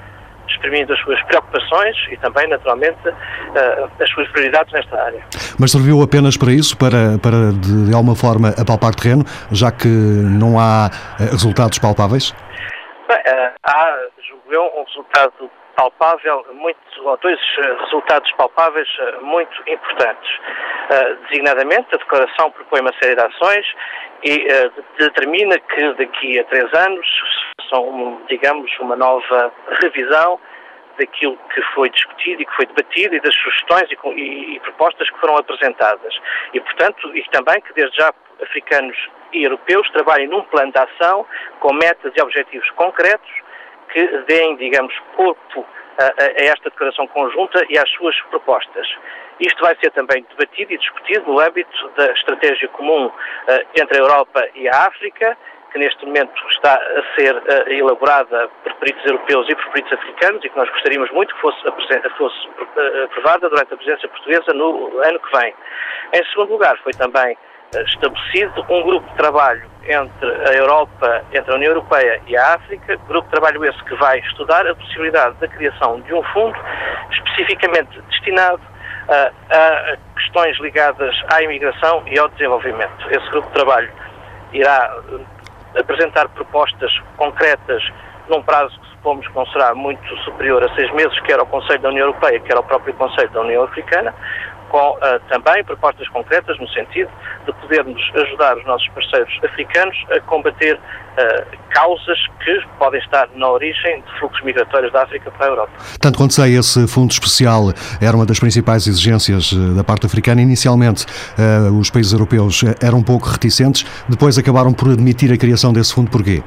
exprimindo 0.47 0.93
as 0.93 0.99
suas 0.99 1.21
preocupações 1.23 1.95
e 2.11 2.17
também, 2.17 2.47
naturalmente, 2.47 2.97
as 3.99 4.09
suas 4.11 4.27
prioridades 4.29 4.71
nesta 4.73 5.01
área. 5.01 5.23
Mas 5.59 5.71
serviu 5.71 6.01
apenas 6.01 6.37
para 6.37 6.51
isso, 6.51 6.77
para, 6.77 7.17
para 7.21 7.51
de 7.53 7.93
alguma 7.93 8.15
forma 8.15 8.49
apalpar 8.49 8.95
terreno, 8.95 9.23
já 9.51 9.71
que 9.71 9.87
não 9.87 10.59
há 10.59 10.89
resultados 11.31 11.79
palpáveis? 11.79 12.33
Bem, 13.07 13.17
há, 13.63 13.97
julgo 14.27 14.53
eu, 14.53 14.63
um 14.77 14.83
resultado 14.83 15.49
palpável, 15.75 16.45
muito, 16.53 16.79
ou 17.03 17.17
dois 17.17 17.39
resultados 17.81 18.31
palpáveis 18.33 18.87
muito 19.21 19.63
importantes. 19.67 20.29
Uh, 20.37 21.15
designadamente, 21.27 21.87
a 21.93 21.97
declaração 21.97 22.51
propõe 22.51 22.81
uma 22.81 22.93
série 23.01 23.15
de 23.15 23.21
ações 23.21 23.65
e 24.23 24.47
determina 24.97 25.59
que 25.59 25.93
daqui 25.93 26.39
a 26.39 26.43
três 26.45 26.73
anos 26.73 27.07
são, 27.69 28.21
digamos, 28.27 28.71
uma 28.79 28.95
nova 28.95 29.51
revisão 29.81 30.39
daquilo 30.97 31.37
que 31.53 31.61
foi 31.73 31.89
discutido 31.89 32.41
e 32.41 32.45
que 32.45 32.55
foi 32.55 32.65
debatido 32.65 33.15
e 33.15 33.19
das 33.19 33.35
sugestões 33.35 33.89
e, 33.89 34.19
e, 34.19 34.55
e, 34.55 34.59
propostas 34.59 35.09
que 35.09 35.19
foram 35.19 35.37
apresentadas. 35.37 36.13
E, 36.53 36.59
portanto, 36.59 37.15
e 37.15 37.23
também 37.31 37.59
que 37.61 37.73
desde 37.73 37.97
já 37.97 38.13
africanos 38.41 38.95
e 39.31 39.43
europeus 39.43 39.89
trabalhem 39.91 40.27
num 40.27 40.43
plano 40.43 40.71
de 40.71 40.79
ação 40.79 41.25
com 41.59 41.73
metas 41.73 42.13
e 42.15 42.21
objetivos 42.21 42.69
concretos 42.71 43.31
que 43.93 44.07
deem, 44.27 44.55
digamos, 44.57 44.93
corpo 45.15 45.65
a, 45.99 46.23
a 46.23 46.45
esta 46.45 46.69
declaração 46.69 47.07
conjunta 47.07 47.63
e 47.69 47.77
às 47.77 47.89
suas 47.91 48.19
propostas. 48.29 48.87
Isto 49.39 49.61
vai 49.61 49.75
ser 49.81 49.91
também 49.91 50.25
debatido 50.29 50.73
e 50.73 50.77
discutido 50.77 51.31
no 51.31 51.39
âmbito 51.39 51.91
da 51.95 52.11
estratégia 52.11 52.67
comum 52.69 53.05
uh, 53.05 53.11
entre 53.79 53.97
a 53.97 54.01
Europa 54.01 54.47
e 54.55 54.67
a 54.67 54.87
África, 54.87 55.37
que 55.71 55.79
neste 55.79 56.05
momento 56.05 56.33
está 56.49 56.73
a 56.73 57.15
ser 57.15 57.35
uh, 57.35 57.69
elaborada 57.69 58.49
por 58.63 58.73
peritos 58.75 59.05
europeus 59.05 59.47
e 59.49 59.55
por 59.55 59.71
peritos 59.71 59.93
africanos 59.93 60.43
e 60.43 60.49
que 60.49 60.57
nós 60.57 60.69
gostaríamos 60.69 61.11
muito 61.11 61.33
que 61.35 61.41
fosse, 61.41 61.61
fosse 62.17 62.47
uh, 62.47 63.03
aprovada 63.05 63.49
durante 63.49 63.73
a 63.73 63.77
presidência 63.77 64.09
portuguesa 64.09 64.53
no 64.53 64.99
ano 65.03 65.19
que 65.19 65.37
vem. 65.37 65.53
Em 66.13 66.25
segundo 66.25 66.51
lugar, 66.51 66.77
foi 66.83 66.93
também 66.93 67.37
estabelecido 67.71 68.65
um 68.69 68.83
grupo 68.83 69.09
de 69.09 69.15
trabalho 69.15 69.63
entre 69.85 70.31
a 70.49 70.53
Europa, 70.53 71.23
entre 71.33 71.51
a 71.51 71.55
União 71.55 71.71
Europeia 71.71 72.21
e 72.27 72.37
a 72.37 72.55
África, 72.55 72.97
grupo 73.07 73.25
de 73.27 73.31
trabalho 73.31 73.65
esse 73.65 73.83
que 73.83 73.95
vai 73.95 74.19
estudar 74.19 74.65
a 74.67 74.75
possibilidade 74.75 75.35
da 75.39 75.47
criação 75.47 75.99
de 76.01 76.13
um 76.13 76.23
fundo 76.23 76.57
especificamente 77.11 77.99
destinado 78.09 78.61
a, 79.09 79.31
a 79.49 79.97
questões 80.15 80.57
ligadas 80.59 81.15
à 81.33 81.41
imigração 81.41 82.03
e 82.07 82.17
ao 82.17 82.29
desenvolvimento. 82.29 83.09
Esse 83.09 83.29
grupo 83.29 83.47
de 83.47 83.53
trabalho 83.53 83.91
irá 84.53 84.95
eh, 85.11 85.79
apresentar 85.79 86.29
propostas 86.29 86.91
concretas 87.17 87.83
num 88.29 88.41
prazo 88.41 88.79
que 88.79 88.87
supomos 88.91 89.27
que 89.27 89.35
não 89.35 89.45
será 89.47 89.75
muito 89.75 90.17
superior 90.19 90.63
a 90.63 90.73
seis 90.75 90.91
meses, 90.93 91.19
quer 91.21 91.39
ao 91.39 91.45
Conselho 91.45 91.79
da 91.79 91.89
União 91.89 92.07
Europeia, 92.07 92.39
quer 92.39 92.55
ao 92.55 92.63
próprio 92.63 92.93
Conselho 92.93 93.29
da 93.31 93.41
União 93.41 93.63
Africana, 93.63 94.13
com 94.73 94.89
uh, 94.93 95.19
também 95.29 95.63
propostas 95.63 96.07
concretas 96.09 96.57
no 96.59 96.67
sentido 96.69 97.07
de 97.45 97.53
podermos 97.53 98.01
ajudar 98.15 98.57
os 98.57 98.65
nossos 98.65 98.87
parceiros 98.89 99.31
africanos 99.43 99.95
a 100.09 100.19
combater 100.21 100.73
uh, 100.77 101.57
causas 101.69 102.17
que 102.43 102.59
podem 102.79 102.99
estar 102.99 103.29
na 103.35 103.51
origem 103.51 104.01
de 104.01 104.19
fluxos 104.19 104.43
migratórios 104.43 104.91
da 104.91 105.03
África 105.03 105.29
para 105.29 105.45
a 105.45 105.49
Europa. 105.49 105.71
Tanto 106.01 106.17
quanto 106.17 106.33
sei, 106.33 106.57
esse 106.57 106.87
fundo 106.87 107.11
especial 107.11 107.69
era 108.01 108.15
uma 108.15 108.25
das 108.25 108.39
principais 108.39 108.87
exigências 108.87 109.53
eh, 109.53 109.77
da 109.77 109.83
parte 109.83 110.07
africana. 110.07 110.41
Inicialmente, 110.41 111.05
uh, 111.37 111.79
os 111.79 111.91
países 111.91 112.11
europeus 112.11 112.63
eram 112.83 112.97
um 112.97 113.03
pouco 113.03 113.27
reticentes, 113.27 113.83
depois 114.09 114.39
acabaram 114.39 114.73
por 114.73 114.89
admitir 114.89 115.31
a 115.31 115.37
criação 115.37 115.71
desse 115.71 115.93
fundo. 115.93 116.09
Porquê? 116.09 116.41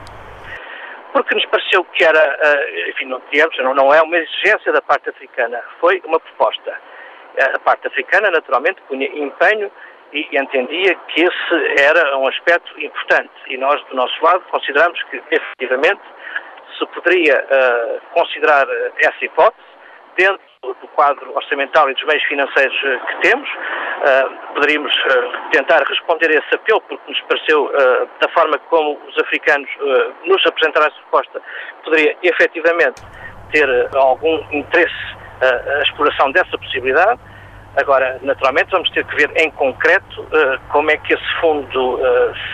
Porque 1.12 1.32
nos 1.32 1.46
pareceu 1.46 1.84
que 1.84 2.02
era, 2.02 2.22
enfim, 2.90 3.06
não, 3.06 3.22
digamos, 3.30 3.56
não 3.76 3.94
é 3.94 4.02
uma 4.02 4.16
exigência 4.16 4.72
da 4.72 4.82
parte 4.82 5.08
africana, 5.10 5.60
foi 5.80 6.02
uma 6.04 6.18
proposta 6.18 6.72
a 7.38 7.58
parte 7.60 7.86
africana, 7.86 8.30
naturalmente, 8.30 8.80
punha 8.88 9.06
empenho 9.06 9.70
e 10.12 10.38
entendia 10.38 10.94
que 11.08 11.22
esse 11.22 11.82
era 11.82 12.16
um 12.18 12.26
aspecto 12.28 12.80
importante. 12.80 13.30
E 13.48 13.56
nós, 13.56 13.82
do 13.86 13.96
nosso 13.96 14.24
lado, 14.24 14.42
consideramos 14.50 15.02
que, 15.04 15.22
efetivamente, 15.30 16.02
se 16.78 16.86
poderia 16.86 17.44
uh, 17.44 18.00
considerar 18.12 18.66
essa 18.98 19.24
hipótese 19.24 19.66
dentro 20.16 20.40
do 20.62 20.88
quadro 20.88 21.34
orçamental 21.34 21.88
e 21.90 21.94
dos 21.94 22.04
meios 22.04 22.22
financeiros 22.24 22.76
uh, 22.82 23.06
que 23.06 23.28
temos. 23.28 23.48
Uh, 23.48 24.54
poderíamos 24.54 24.92
tentar 25.52 25.82
responder 25.86 26.30
a 26.30 26.38
esse 26.38 26.54
apelo, 26.54 26.80
porque 26.82 27.10
nos 27.10 27.20
pareceu, 27.22 27.72
da 28.20 28.28
forma 28.30 28.58
como 28.70 28.98
os 29.08 29.18
africanos 29.18 29.68
nos 30.24 30.44
apresentaram 30.46 30.86
essa 30.86 30.96
proposta, 31.02 31.42
poderia 31.84 32.16
efetivamente 32.22 33.02
ter 33.52 33.68
algum 33.96 34.36
interesse 34.52 35.25
a, 35.40 35.82
exploração 35.82 36.30
dessa 36.32 36.56
possibilidade. 36.58 37.20
Agora, 37.76 38.18
naturalmente, 38.22 38.70
vamos 38.70 38.88
ter 38.90 39.04
que 39.04 39.14
ver 39.16 39.30
em 39.36 39.50
concreto 39.50 40.22
uh, 40.22 40.58
como 40.70 40.90
é 40.90 40.96
que 40.96 41.12
esse 41.12 41.40
fundo 41.40 41.96
uh, 41.96 42.00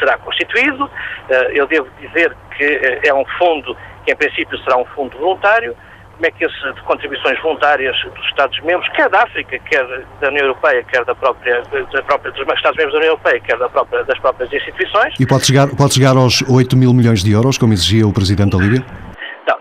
será 0.01 0.19
constituído. 0.19 0.85
Uh, 0.85 1.35
eu 1.53 1.67
devo 1.69 1.89
dizer 2.01 2.37
que 2.57 3.01
é 3.07 3.15
um 3.15 3.25
fundo 3.39 3.77
que, 4.05 4.13
em 4.13 4.17
princípio, 4.17 4.59
será 4.65 4.77
um 4.77 4.85
fundo 4.87 5.17
voluntário. 5.17 5.77
Como 6.15 6.27
é 6.27 6.31
que 6.31 6.45
esse 6.45 6.73
de 6.73 6.83
contribuições 6.83 7.41
voluntárias 7.41 7.97
dos 8.03 8.25
Estados-membros, 8.27 8.89
quer 8.91 9.09
da 9.09 9.23
África, 9.23 9.59
quer 9.61 9.87
da 10.21 10.29
União 10.29 10.47
Europeia, 10.47 10.83
quer 10.85 11.05
da 11.05 11.15
própria, 11.15 11.63
da 11.63 12.03
própria 12.03 12.33
dos 12.33 12.41
Estados-membros 12.41 12.93
da 12.93 12.99
União 12.99 13.13
Europeia, 13.13 13.41
quer 13.41 13.59
da 13.59 13.69
própria, 13.69 14.05
das 14.05 14.19
próprias 14.19 14.53
instituições. 14.53 15.15
E 15.19 15.27
pode 15.27 15.47
chegar, 15.47 15.69
pode 15.69 15.95
chegar 15.95 16.17
aos 16.17 16.43
8 16.43 16.77
mil 16.77 16.93
milhões 16.93 17.23
de 17.23 17.33
euros, 17.33 17.57
como 17.59 17.73
exigia 17.73 18.07
o 18.07 18.13
Presidente 18.13 18.57
da 18.57 18.59
Líbia? 18.59 18.85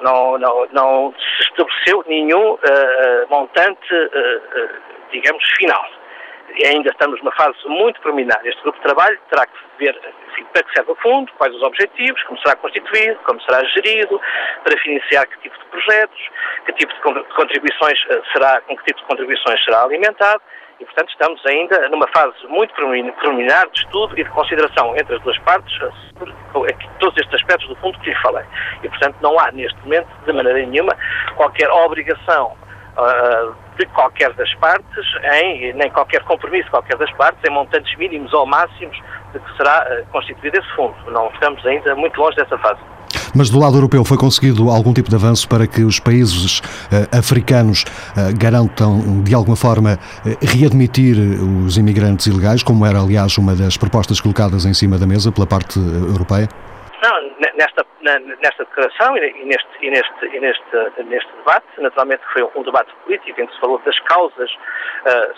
Não, 0.04 0.38
não, 0.38 0.68
não, 0.72 1.14
se 1.18 1.44
estabeleceu 1.44 2.04
nenhum 2.08 2.54
uh, 2.54 2.60
montante, 3.30 3.94
uh, 3.96 4.70
digamos, 5.12 5.44
final. 5.58 5.86
Ainda 6.66 6.90
estamos 6.90 7.20
numa 7.22 7.32
fase 7.32 7.58
muito 7.66 8.00
preliminar. 8.02 8.40
Este 8.46 8.62
grupo 8.62 8.78
de 8.78 8.84
trabalho 8.84 9.18
terá 9.30 9.46
que 9.46 9.58
ver 9.80 10.00
enfim, 10.30 10.46
para 10.54 10.64
que 10.64 10.74
serve 10.74 10.92
o 10.92 10.96
fundo, 10.96 11.32
quais 11.38 11.56
os 11.56 11.64
objetivos, 11.64 12.22
como 12.24 12.40
será 12.42 12.56
constituído, 12.58 13.20
como 13.24 13.42
será 13.42 13.64
gerido, 13.66 14.20
para 14.64 14.78
financiar 14.80 15.28
que 15.28 15.40
tipo 15.40 15.58
de 15.58 15.66
projetos, 15.66 16.30
que 16.66 16.74
tipo 16.74 16.94
de 16.94 17.24
contribuições 17.36 18.00
será, 18.34 18.62
com 18.62 18.76
que 18.78 18.84
tipo 18.84 19.00
de 19.00 19.06
contribuições 19.06 19.64
será 19.64 19.84
alimentado 19.84 20.42
e, 20.82 20.86
portanto, 20.86 21.10
estamos 21.12 21.46
ainda 21.46 21.90
numa 21.90 22.08
fase 22.08 22.36
muito 22.48 22.74
preliminar 22.74 23.70
de 23.70 23.80
estudo 23.82 24.20
e 24.20 24.24
de 24.24 24.30
consideração 24.32 24.96
entre 24.98 25.16
as 25.16 25.22
duas 25.22 25.38
partes 25.40 25.72
sobre 25.78 26.34
todos 27.00 27.16
estes 27.18 27.36
aspectos 27.36 27.68
do 27.68 27.76
fundo 27.76 28.00
que 28.00 28.10
lhe 28.10 28.16
falei. 28.18 28.44
E, 28.84 28.90
portanto, 28.90 29.16
não 29.22 29.40
há 29.40 29.52
neste 29.52 29.80
momento, 29.84 30.08
de 30.26 30.34
maneira 30.34 30.66
nenhuma, 30.66 30.98
qualquer 31.36 31.70
obrigação 31.70 32.58
uh, 32.98 33.56
de 33.78 33.86
qualquer 33.88 34.34
das 34.34 34.52
partes, 34.56 35.06
em, 35.34 35.72
nem 35.74 35.92
qualquer 35.92 36.24
compromisso 36.24 36.66
de 36.66 36.72
qualquer 36.72 36.98
das 36.98 37.12
partes, 37.12 37.40
em 37.48 37.54
montantes 37.54 37.96
mínimos 37.98 38.34
ou 38.34 38.48
máximos 38.48 39.00
de 39.34 39.40
que 39.40 39.58
será 39.58 39.86
uh, 39.88 40.06
constituído 40.12 40.58
esse 40.58 40.76
fundo. 40.76 40.96
Não 41.12 41.28
estamos 41.28 41.64
ainda 41.64 41.96
muito 41.96 42.20
longe 42.20 42.38
dessa 42.38 42.58
fase. 42.58 42.80
Mas 43.36 43.50
do 43.50 43.60
lado 43.60 43.78
europeu 43.78 44.04
foi 44.04 44.18
conseguido 44.18 44.70
algum 44.70 44.94
tipo 44.94 45.10
de 45.10 45.16
avanço 45.16 45.48
para 45.48 45.66
que 45.66 45.84
os 45.84 46.00
países 46.00 46.60
uh, 46.60 47.18
africanos 47.18 47.84
uh, 47.84 48.38
garantam, 48.38 49.24
de 49.24 49.34
alguma 49.34 49.56
forma, 49.56 49.94
uh, 49.96 50.46
readmitir 50.46 51.16
os 51.66 51.78
imigrantes 51.78 52.28
ilegais, 52.28 52.62
como 52.64 52.86
era, 52.86 53.00
aliás, 53.00 53.38
uma 53.38 53.56
das 53.56 53.78
propostas 53.78 54.20
colocadas 54.20 54.66
em 54.66 54.74
cima 54.74 54.98
da 54.98 55.08
mesa 55.08 55.32
pela 55.32 55.48
parte 55.48 55.80
europeia? 55.80 56.50
Não, 57.02 57.16
nesta, 57.58 57.86
nesta 58.44 58.64
declaração 58.64 59.18
e 59.18 59.46
neste, 59.46 59.68
e, 59.82 59.90
neste, 59.90 60.26
e 60.26 60.40
neste, 60.40 61.04
neste 61.06 61.32
debate, 61.38 61.66
naturalmente 61.80 62.22
foi 62.32 62.44
um 62.56 62.64
debate 62.64 62.92
político 63.04 63.42
em 63.42 63.48
que 63.48 63.54
se 63.54 63.60
falou 63.60 63.82
das 63.84 63.98
causas, 64.02 64.52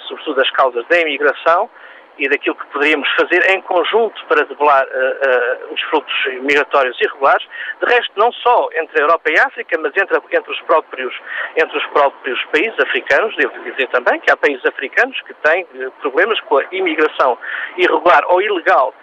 sobretudo 0.08 0.36
das 0.36 0.50
causas 0.52 0.86
da 0.90 1.00
imigração, 1.00 1.70
e 2.18 2.30
daquilo 2.30 2.56
que 2.56 2.66
poderíamos 2.68 3.10
fazer 3.16 3.50
em 3.52 3.62
conjunto 3.62 4.24
para 4.26 4.46
debelar 4.46 4.86
uh, 4.86 5.70
uh, 5.70 5.74
os 5.74 5.82
fluxos 5.84 6.42
migratórios 6.42 7.00
irregulares, 7.02 7.46
de 7.82 7.94
resto 7.94 8.12
não 8.16 8.32
só 8.32 8.70
entre 8.76 9.00
a 9.00 9.04
Europa 9.04 9.32
e 9.32 9.40
a 9.40 9.48
África, 9.48 9.78
mas 9.80 9.92
entre, 9.98 10.18
entre, 10.32 10.52
os, 10.52 10.62
próprios, 10.62 11.14
entre 11.56 11.78
os 11.78 11.86
próprios 11.88 12.44
países 12.46 12.80
africanos, 12.80 13.36
devo 13.36 13.54
dizer 13.64 13.88
também 13.88 14.20
que 14.20 14.32
há 14.32 14.38
países 14.38 14.66
africanos 14.66 15.20
que 15.22 15.34
têm 15.36 15.64
uh, 15.64 15.92
problemas 16.02 16.40
com 16.42 16.58
a 16.58 16.66
imigração 16.72 17.38
irregular 17.78 18.24
ou 18.28 18.42
ilegal 18.42 18.94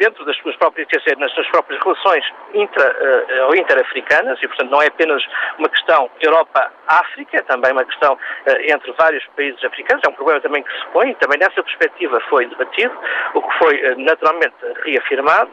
dentro 0.00 0.24
das 0.24 0.36
suas 0.38 0.56
próprias, 0.56 0.88
quer 0.88 0.98
dizer, 0.98 1.18
nas 1.18 1.30
suas 1.32 1.46
próprias 1.48 1.80
relações 1.84 2.24
intra 2.54 2.90
uh, 2.90 3.46
ou 3.48 3.54
interafricanas, 3.54 4.42
e 4.42 4.48
portanto 4.48 4.70
não 4.70 4.80
é 4.80 4.86
apenas 4.86 5.22
uma 5.58 5.68
questão 5.68 6.10
Europa-África, 6.20 7.36
é 7.36 7.42
também 7.42 7.70
uma 7.70 7.84
questão 7.84 8.14
uh, 8.14 8.72
entre 8.72 8.90
vários 8.92 9.24
países 9.36 9.62
africanos, 9.62 10.02
é 10.06 10.08
um 10.08 10.14
problema 10.14 10.40
também 10.40 10.62
que 10.62 10.72
se 10.72 10.86
põe, 10.92 11.10
e 11.10 11.14
também 11.16 11.38
nessa 11.38 11.62
perspectiva 11.62 12.18
foi 12.30 12.46
debatido, 12.46 12.96
o 13.34 13.42
que 13.42 13.58
foi 13.58 13.92
uh, 13.92 13.98
naturalmente 13.98 14.56
reafirmado 14.84 15.50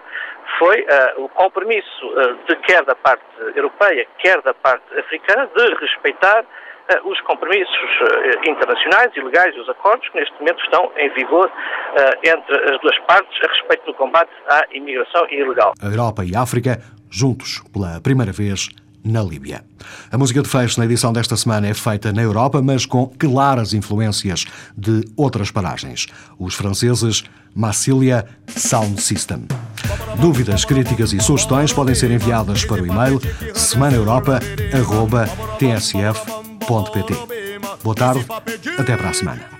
foi 0.60 0.88
o 1.18 1.28
compromisso 1.28 2.14
de 2.48 2.56
quer 2.56 2.82
da 2.86 2.96
parte 2.96 3.22
europeia, 3.54 4.08
quer 4.20 4.42
da 4.44 4.54
parte 4.54 4.98
africana, 4.98 5.46
de 5.54 5.76
respeitar 5.76 6.46
os 7.04 7.19
compromissos 7.21 7.89
eh, 8.02 8.50
internacionais 8.50 9.12
e 9.15 9.21
legais 9.21 9.56
e 9.56 9.60
os 9.60 9.69
acordos 9.69 10.08
que 10.10 10.19
neste 10.19 10.34
momento 10.39 10.62
estão 10.63 10.91
em 10.97 11.10
vigor 11.13 11.52
eh, 11.95 12.30
entre 12.30 12.73
as 12.73 12.80
duas 12.82 12.97
partes 13.00 13.38
a 13.43 13.52
respeito 13.52 13.86
do 13.86 13.93
combate 13.93 14.30
à 14.50 14.63
imigração 14.71 15.28
ilegal. 15.30 15.73
A 15.82 15.86
Europa 15.88 16.23
e 16.26 16.36
a 16.36 16.41
África 16.41 16.80
juntos 17.10 17.62
pela 17.73 18.00
primeira 18.02 18.32
vez 18.32 18.69
na 19.04 19.21
Líbia. 19.21 19.62
A 20.12 20.17
música 20.17 20.41
de 20.41 20.50
fecho 20.50 20.80
na 20.80 20.86
edição 20.86 21.13
desta 21.13 21.38
semana 21.38 21.67
é 21.67 21.73
feita 21.73 22.12
na 22.12 22.21
Europa, 22.21 22.62
mas 22.62 22.86
com 22.86 23.08
claras 23.17 23.73
influências 23.73 24.45
de 24.78 25.06
outras 25.15 25.50
paragens. 25.50 26.08
Os 26.38 26.56
franceses 26.56 27.23
Massilia 27.56 28.26
Sound 28.47 29.02
System. 29.02 29.47
Dúvidas, 30.19 30.65
críticas 30.65 31.13
e 31.13 31.19
sugestões 31.19 31.71
podem 31.73 31.95
ser 31.95 32.12
enviadas 32.12 32.65
para 32.65 32.84
o 32.84 32.86
e-mail 32.86 33.19
semanaeuropa.tsf.pt. 36.67 37.84
Boa 37.84 37.95
tarde, 37.95 38.25
até 38.77 38.97
para 38.97 39.10
a 39.10 39.13
semana. 39.13 39.57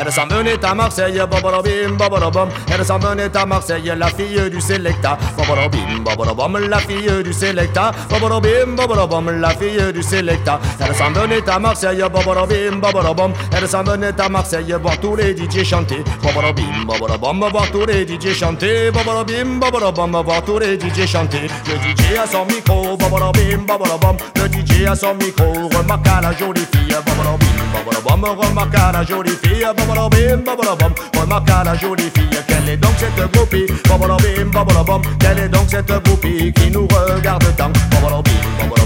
Elle 0.00 0.12
s'en 0.12 0.26
venait 0.28 0.64
à 0.64 0.74
Marseille, 0.74 1.20
bobolobim, 1.28 1.96
bobolobom. 1.98 2.48
Elle 2.72 2.84
s'en 2.84 2.98
venait 2.98 3.36
à 3.36 3.44
Marseille, 3.44 3.92
la 3.96 4.06
fille 4.06 4.48
du 4.48 4.60
Selecta. 4.60 5.18
Bobolobim, 5.36 6.04
bobolobom, 6.04 6.56
la 6.68 6.78
fille 6.78 7.22
du 7.24 7.32
Selecta. 7.32 7.90
Bobolobim, 8.08 8.76
bobolobom, 8.76 9.40
la 9.40 9.50
fille 9.50 9.92
du 9.92 10.02
Selecta. 10.02 10.60
Elle 10.78 10.94
s'en 10.94 11.10
venait 11.10 11.48
à 11.48 11.58
Marseille, 11.58 12.04
bobolobim, 12.12 12.76
bobolobom. 12.80 13.32
Elle 13.56 13.66
s'en 13.66 13.82
venait 13.82 14.20
à 14.20 14.28
Marseille, 14.28 14.72
voir 14.80 14.98
tous 15.00 15.16
les 15.16 15.36
DJ 15.36 15.64
chanter. 15.64 16.04
Bobolobim, 16.22 16.84
bobolobom, 16.86 17.48
voir 17.50 17.68
tous 17.72 17.86
les 17.86 18.06
DJ 18.06 18.32
chanter. 18.34 18.92
Bobolobim, 18.92 19.58
bobolobom, 19.58 20.22
voir 20.22 20.44
tous 20.44 20.60
les 20.60 20.78
DJ 20.78 21.06
chanter. 21.06 21.48
Le 21.66 21.74
DJ 21.74 22.18
a 22.22 22.26
son 22.26 22.44
micro, 22.44 22.96
bobolobim, 22.96 23.66
bobolobom. 23.66 24.16
Le 24.36 24.46
DJ 24.46 24.86
a 24.86 24.94
son 24.94 25.14
micro, 25.14 25.52
remarque 25.76 26.06
à 26.06 26.20
la 26.20 26.32
jolie 26.36 26.60
fille. 26.72 26.96
Bobolobim, 27.04 27.46
bobolobom, 27.74 28.38
remarque 28.38 28.74
à 28.76 28.92
la 28.92 29.02
jolie 29.02 29.30
fille 29.42 29.66
bobolobim, 29.88 30.44
bobolobom. 30.44 30.92
Remarque 31.18 31.50
à 31.50 31.64
la 31.64 31.74
jolie 31.74 32.10
fille, 32.14 32.38
quelle 32.46 32.68
est 32.68 32.76
donc 32.76 32.92
cette 32.98 33.32
groupie 33.32 33.66
Bobolobim, 33.88 34.50
bobolobom. 34.52 35.02
Quelle 35.18 35.38
est 35.38 35.48
donc 35.48 35.68
cette 35.68 35.92
groupie 36.04 36.52
qui 36.52 36.70
nous 36.70 36.86
regarde 36.86 37.44
tant 37.56 37.72
Bobolobim, 37.90 38.30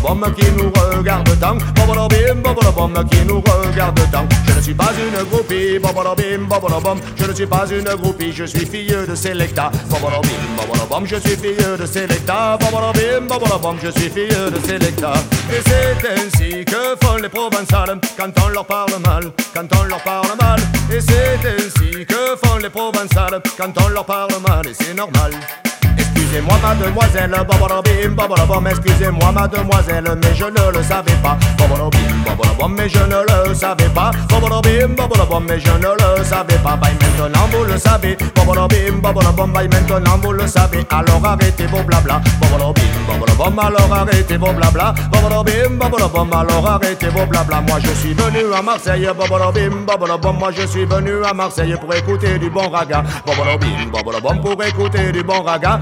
bobolobom, 0.03 0.35
qui 0.35 0.51
nous 0.53 0.71
regarde 0.75 1.39
tant 1.39 1.57
Bobolobim, 1.75 2.43
bobolobom, 2.43 3.09
qui 3.09 3.25
nous 3.25 3.41
regarde 3.41 4.01
tant 4.11 4.27
Je 4.47 4.55
ne 4.55 4.61
suis 4.61 4.75
pas 4.75 4.93
une 4.99 5.25
groupie, 5.29 5.79
bobolobim, 5.79 6.47
bobolobom. 6.49 7.01
Je 7.17 7.27
ne 7.27 7.35
suis 7.35 7.47
pas 7.47 7.67
une 7.71 7.95
groupie, 7.97 8.33
je 8.33 8.45
suis 8.45 8.67
fille 8.67 8.95
de 9.09 9.15
Selecta. 9.15 9.71
Bobolobim, 9.89 10.29
bobolobom, 10.57 11.07
je 11.07 11.17
suis 11.17 11.37
fille 11.37 11.57
de 11.57 11.87
Selecta. 11.87 12.59
Bobolobim, 12.59 13.27
bobolobom, 13.29 13.77
je 13.83 13.91
suis 13.91 14.11
fille 14.11 14.29
de 14.29 14.67
Selecta. 14.67 15.13
Et 15.51 15.63
c'est 15.67 16.11
ainsi 16.11 16.65
que 16.65 16.97
font 17.03 17.17
les 17.17 17.29
provençales 17.29 17.99
quand 18.17 18.33
on 18.45 18.49
leur 18.49 18.67
parle 18.67 18.99
mal, 19.05 19.25
quand 19.55 19.69
on 19.81 19.85
leur 19.85 20.03
parle 20.03 20.37
mal. 20.41 20.61
Et 20.93 21.01
c'est 21.01 21.39
ainsi 21.47 22.05
que 22.07 22.37
font 22.45 22.59
les 22.59 22.71
provençales 22.71 23.41
quand 23.57 23.73
on 23.85 23.89
leur 23.89 24.05
parle 24.05 24.33
mal, 24.47 24.67
et 24.67 24.75
c'est 24.75 24.95
normal. 24.95 25.33
Excusez-moi 26.33 26.59
mademoiselle, 26.63 27.37
bobolobim, 27.47 28.67
excusez-moi 28.71 29.35
mais 30.17 30.35
je 30.35 30.45
ne 30.47 30.79
le 30.79 30.83
savais 30.83 31.13
pas. 31.23 31.37
Mais 32.71 32.89
je 32.89 33.01
ne 33.01 33.49
le 33.49 33.55
savais 33.55 33.91
pas. 33.91 34.11
Mais 34.33 35.61
je 35.61 35.73
ne 35.73 36.17
le 36.17 36.25
savais 36.25 36.59
pas. 36.59 36.77
Bye 36.77 36.97
maintenant 37.03 37.49
vous 37.53 37.65
le 37.65 37.77
savez. 37.77 38.17
Bobolobim, 38.35 39.03
maintenant 39.03 40.19
vous 40.23 40.33
le 40.33 40.47
savez. 40.47 40.87
Alors 40.89 41.21
arrêtez 41.23 41.67
vos 41.67 41.83
blabla. 41.83 42.23
Alors 42.51 43.93
arrêtez 43.93 44.39
vos 44.39 44.53
blabla. 44.55 44.95
Alors 45.13 46.67
arrêtez 46.67 47.09
vos 47.09 47.27
blabla. 47.27 47.61
Moi 47.61 47.79
je 47.85 47.91
suis 47.91 48.15
venu 48.15 48.55
à 48.57 48.63
Marseille, 48.63 49.07
moi 50.39 50.51
je 50.57 50.67
suis 50.67 50.87
venu 50.87 51.25
à 51.27 51.35
Marseille 51.35 51.77
pour 51.79 51.95
écouter 51.95 52.39
du 52.39 52.49
bon 52.49 52.71
raga. 52.71 53.03
Pour 53.27 54.65
écouter 54.65 55.13
du 55.13 55.23
bon 55.23 55.43
raga. 55.43 55.79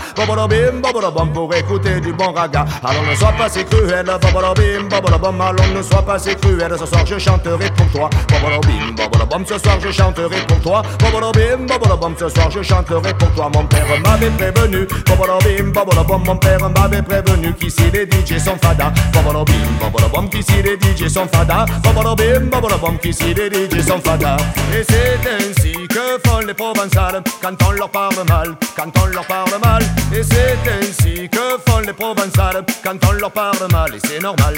Bobolobom, 0.49 1.33
pour 1.33 1.55
écouter 1.55 2.01
du 2.01 2.13
bon 2.13 2.33
raga. 2.33 2.65
Alors 2.83 3.03
ne 3.05 3.15
sois 3.15 3.33
pas 3.33 3.49
si 3.49 3.65
cruel, 3.65 4.07
bobolobim, 4.07 4.89
bobolobom, 4.89 5.41
alors 5.41 5.67
ne 5.75 5.83
sois 5.83 6.03
pas 6.03 6.19
si 6.19 6.35
cruel. 6.37 6.73
Ce 6.79 6.87
soir 6.87 7.05
je 7.05 7.19
chanterai 7.19 7.71
pour 7.77 7.87
toi. 7.89 8.11
Bobolobim, 8.29 8.95
bobolobom, 8.97 9.45
ce 9.47 9.59
soir 9.59 9.79
je 9.81 9.91
chanterai 9.91 10.41
pour 10.47 10.61
toi. 10.61 10.83
Bobolobim, 10.99 11.67
bobolobom, 11.67 12.15
ce 12.19 12.29
soir 12.29 12.51
je 12.51 12.63
chanterai 12.63 13.13
pour 13.15 13.31
toi. 13.33 13.51
Mon 13.55 13.65
père 13.65 13.85
m'avait 14.05 14.31
prévenu. 14.31 14.87
Bobolobim, 15.07 15.73
bobolobom, 15.73 16.23
mon 16.25 16.37
père 16.37 16.71
m'avait 16.71 17.03
prévenu 17.03 17.53
qu'ici 17.55 17.91
les 17.93 18.07
DJ 18.07 18.43
sont 18.43 18.57
fada. 18.63 18.93
Bobolobim, 19.13 19.55
bobolobom, 19.81 20.29
qu'ici 20.31 20.63
les 20.63 20.79
DJ 20.79 21.09
sont 21.09 21.29
fada. 21.33 21.67
Bobolobim, 21.83 22.49
bobolobom, 22.51 22.99
qu'ici 22.99 23.35
les 23.35 23.51
DJ 23.51 23.87
sont 23.87 24.01
fada. 24.01 24.37
Et 24.73 24.85
c'est 24.89 25.21
ainsi 25.29 25.73
que 25.89 26.29
font 26.29 26.39
les 26.47 26.55
provençales 26.55 27.23
quand 27.43 27.57
on 27.69 27.73
leur 27.73 27.91
parle 27.91 28.15
mal, 28.29 28.55
quand 28.77 28.91
on 29.03 29.07
leur 29.07 29.27
parle 29.27 29.51
mal. 29.63 29.83
Et 30.15 30.23
c'est 30.31 30.71
ainsi 30.71 31.29
que 31.29 31.59
font 31.67 31.81
les 31.81 31.93
provençales 31.93 32.65
quand 32.85 32.97
on 33.09 33.13
leur 33.13 33.31
parle 33.31 33.71
mal, 33.71 33.95
et 33.95 34.01
c'est 34.07 34.21
normal. 34.21 34.55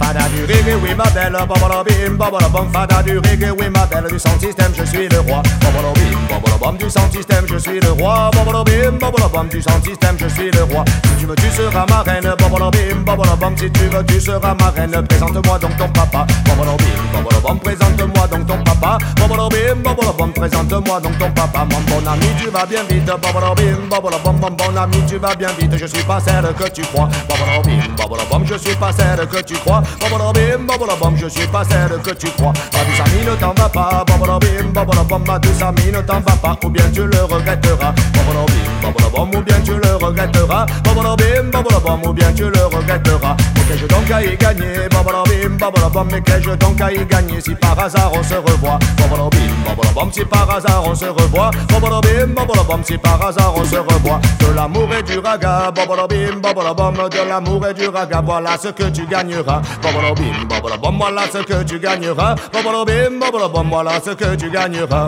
Fada 0.00 0.26
du 0.28 0.44
reggae, 0.46 0.74
oui 0.82 0.94
ma 0.96 1.04
belle, 1.10 1.36
bobolobim, 1.46 2.16
bobolobom, 2.16 2.72
fada 2.72 3.02
du 3.02 3.18
reggae, 3.18 3.50
oui 3.58 3.68
ma 3.68 3.84
belle, 3.86 4.10
du 4.10 4.18
sound 4.18 4.40
système, 4.40 4.72
je 4.74 4.84
suis 4.84 5.08
le 5.08 5.20
roi. 5.20 5.42
Bobolobim, 5.60 6.18
bobolobom, 6.28 6.76
du 6.78 6.90
sound 6.90 7.12
système, 7.12 7.44
je 7.46 7.58
suis 7.58 7.80
le 7.80 7.92
roi. 7.92 8.30
Bobolobim, 8.32 8.98
bobolobom, 8.98 9.48
du 9.48 9.60
sound 9.60 9.84
système, 9.84 10.16
je 10.18 10.28
suis 10.28 10.50
le 10.50 10.62
roi. 10.64 10.84
Si 11.04 11.20
tu 11.20 11.26
veux, 11.26 11.36
tu 11.36 11.50
seras 11.50 11.84
ma 11.86 12.02
reine, 12.02 12.34
bobolobim, 12.38 13.04
bobolobom, 13.04 13.56
si 13.58 13.70
tu 13.70 13.84
veux, 13.88 14.04
tu 14.06 14.20
seras 14.20 14.54
ma 14.54 14.70
reine. 14.70 15.06
Présente-moi 15.06 15.58
donc 15.58 15.76
ton 15.76 15.88
papa. 15.88 16.26
Bobolobim, 16.46 17.02
bobolobom, 17.12 17.58
présente-moi 17.60 18.26
donc 18.28 18.46
ton 18.46 18.58
papa. 18.64 18.98
Bobolobim, 19.16 19.82
bobolobom, 19.84 20.32
présente-moi 20.32 21.00
donc 21.00 21.18
ton 21.18 21.30
papa. 21.32 21.66
Mon 21.70 21.80
bon 21.80 22.10
ami, 22.10 22.26
tu 22.42 22.48
vas 22.48 22.64
bien 22.64 22.84
vite, 22.84 23.04
bobolobim, 23.04 23.88
bobolobom, 23.90 24.40
mon 24.40 24.50
bon 24.50 24.76
ami, 24.76 24.96
tu 25.06 25.18
vas 25.18 25.34
bien 25.34 25.50
vite. 25.58 25.76
Je 25.76 25.86
suis 25.86 26.04
pas 26.04 26.20
celle 26.20 26.54
que 26.54 26.70
tu 26.70 26.82
crois. 26.82 27.08
Bobolobim, 27.28 27.82
bobolobom, 27.96 28.46
je 28.46 28.54
suis 28.56 28.76
pas 28.76 28.92
celle 28.92 29.26
que 29.26 29.42
tu 29.42 29.54
crois. 29.54 29.82
Bobolobim, 29.98 30.66
bobolobom, 30.66 31.16
je 31.16 31.26
suis 31.26 31.46
pas 31.46 31.62
celle 31.64 31.98
que 32.02 32.10
tu 32.14 32.30
crois. 32.32 32.52
Ma 32.72 32.84
douce 32.84 33.00
amie 33.00 33.26
ne 33.26 33.34
t'en 33.36 33.52
va 33.54 33.68
pas. 33.68 34.04
Bobolobim, 34.06 34.72
bobolobom, 34.72 35.24
ma 35.26 35.38
douce 35.38 35.62
amie 35.62 35.92
ne 35.92 36.00
t'en 36.00 36.20
va 36.20 36.36
pas. 36.42 36.56
Ou 36.64 36.68
bien 36.68 36.84
tu 36.92 37.04
le 37.04 37.24
regretteras. 37.24 37.92
Bobolobim, 38.14 38.70
bobolobom, 38.82 39.34
ou 39.34 39.42
bien 39.42 39.60
tu 39.64 39.72
le 39.72 39.96
regretteras. 39.96 40.66
Bobolobim, 40.84 41.50
bobolobom, 41.52 42.00
ou 42.06 42.12
bien 42.12 42.32
tu 42.32 42.44
le 42.44 42.64
regretteras. 42.66 43.36
Mais 43.54 43.62
qu'ai-je 43.62 43.86
donc 43.86 44.10
à 44.10 44.22
y 44.22 44.36
gagner? 44.36 44.88
Bobolobim, 44.90 45.56
bobolobom, 45.58 46.08
mais 46.10 46.20
qu'ai-je 46.20 46.50
donc 46.50 46.80
à 46.80 46.92
y 46.92 47.04
gagner 47.06 47.40
si 47.40 47.54
par 47.54 47.78
hasard 47.78 48.12
on 48.14 48.22
se 48.22 48.34
revoit? 48.34 48.78
Bobolobim, 48.98 49.54
bobolobom, 49.66 50.12
si 50.12 50.24
par 50.24 50.50
hasard 50.50 50.82
on 50.86 50.94
se 50.94 51.06
revoit. 51.06 51.50
Bobolobim, 51.68 52.34
bobolobom, 52.34 52.82
si 52.84 52.98
par 52.98 53.24
hasard 53.26 53.54
on 53.56 53.64
se 53.64 53.76
revoit. 53.76 54.20
De 54.40 54.54
l'amour 54.54 54.88
et 54.98 55.02
du 55.02 55.18
raga. 55.18 55.70
Bobolobim, 55.70 56.40
bobolobom, 56.42 57.08
de 57.08 57.28
l'amour 57.28 57.66
et 57.66 57.74
du 57.74 57.88
raga. 57.88 58.22
Voilà 58.24 58.56
ce 58.60 58.68
que 58.68 58.84
tu 58.90 59.06
gagneras. 59.06 59.60
Bobolobim, 59.82 60.46
bobolobom, 60.48 60.98
voilà 60.98 61.22
ce 61.32 61.38
que 61.38 61.62
tu 61.64 61.78
gagneras. 61.78 62.34
Bobolobim, 62.52 63.18
bobolobom, 63.18 63.68
voilà 63.68 64.00
ce 64.00 64.10
que 64.10 64.36
tu 64.36 64.50
gagneras. 64.50 65.06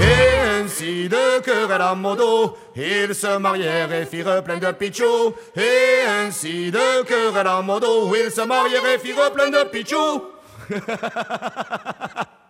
Et 0.00 0.62
ainsi 0.62 1.08
de 1.08 1.40
querelle 1.40 1.82
à 1.82 1.94
modo, 1.94 2.56
ils 2.74 3.14
se 3.14 3.36
marièrent 3.38 3.92
et 3.92 4.06
firent 4.06 4.42
plein 4.42 4.58
de 4.58 4.72
pichou. 4.72 5.34
Et 5.56 6.06
ainsi 6.26 6.70
de 6.70 7.04
querelle 7.04 7.46
à 7.46 7.60
modo, 7.62 8.14
ils 8.14 8.30
se 8.30 8.40
marièrent 8.42 8.86
et 8.94 8.98
firent 8.98 9.32
plein 9.32 9.50
de 9.50 9.64
pichou. 9.68 10.24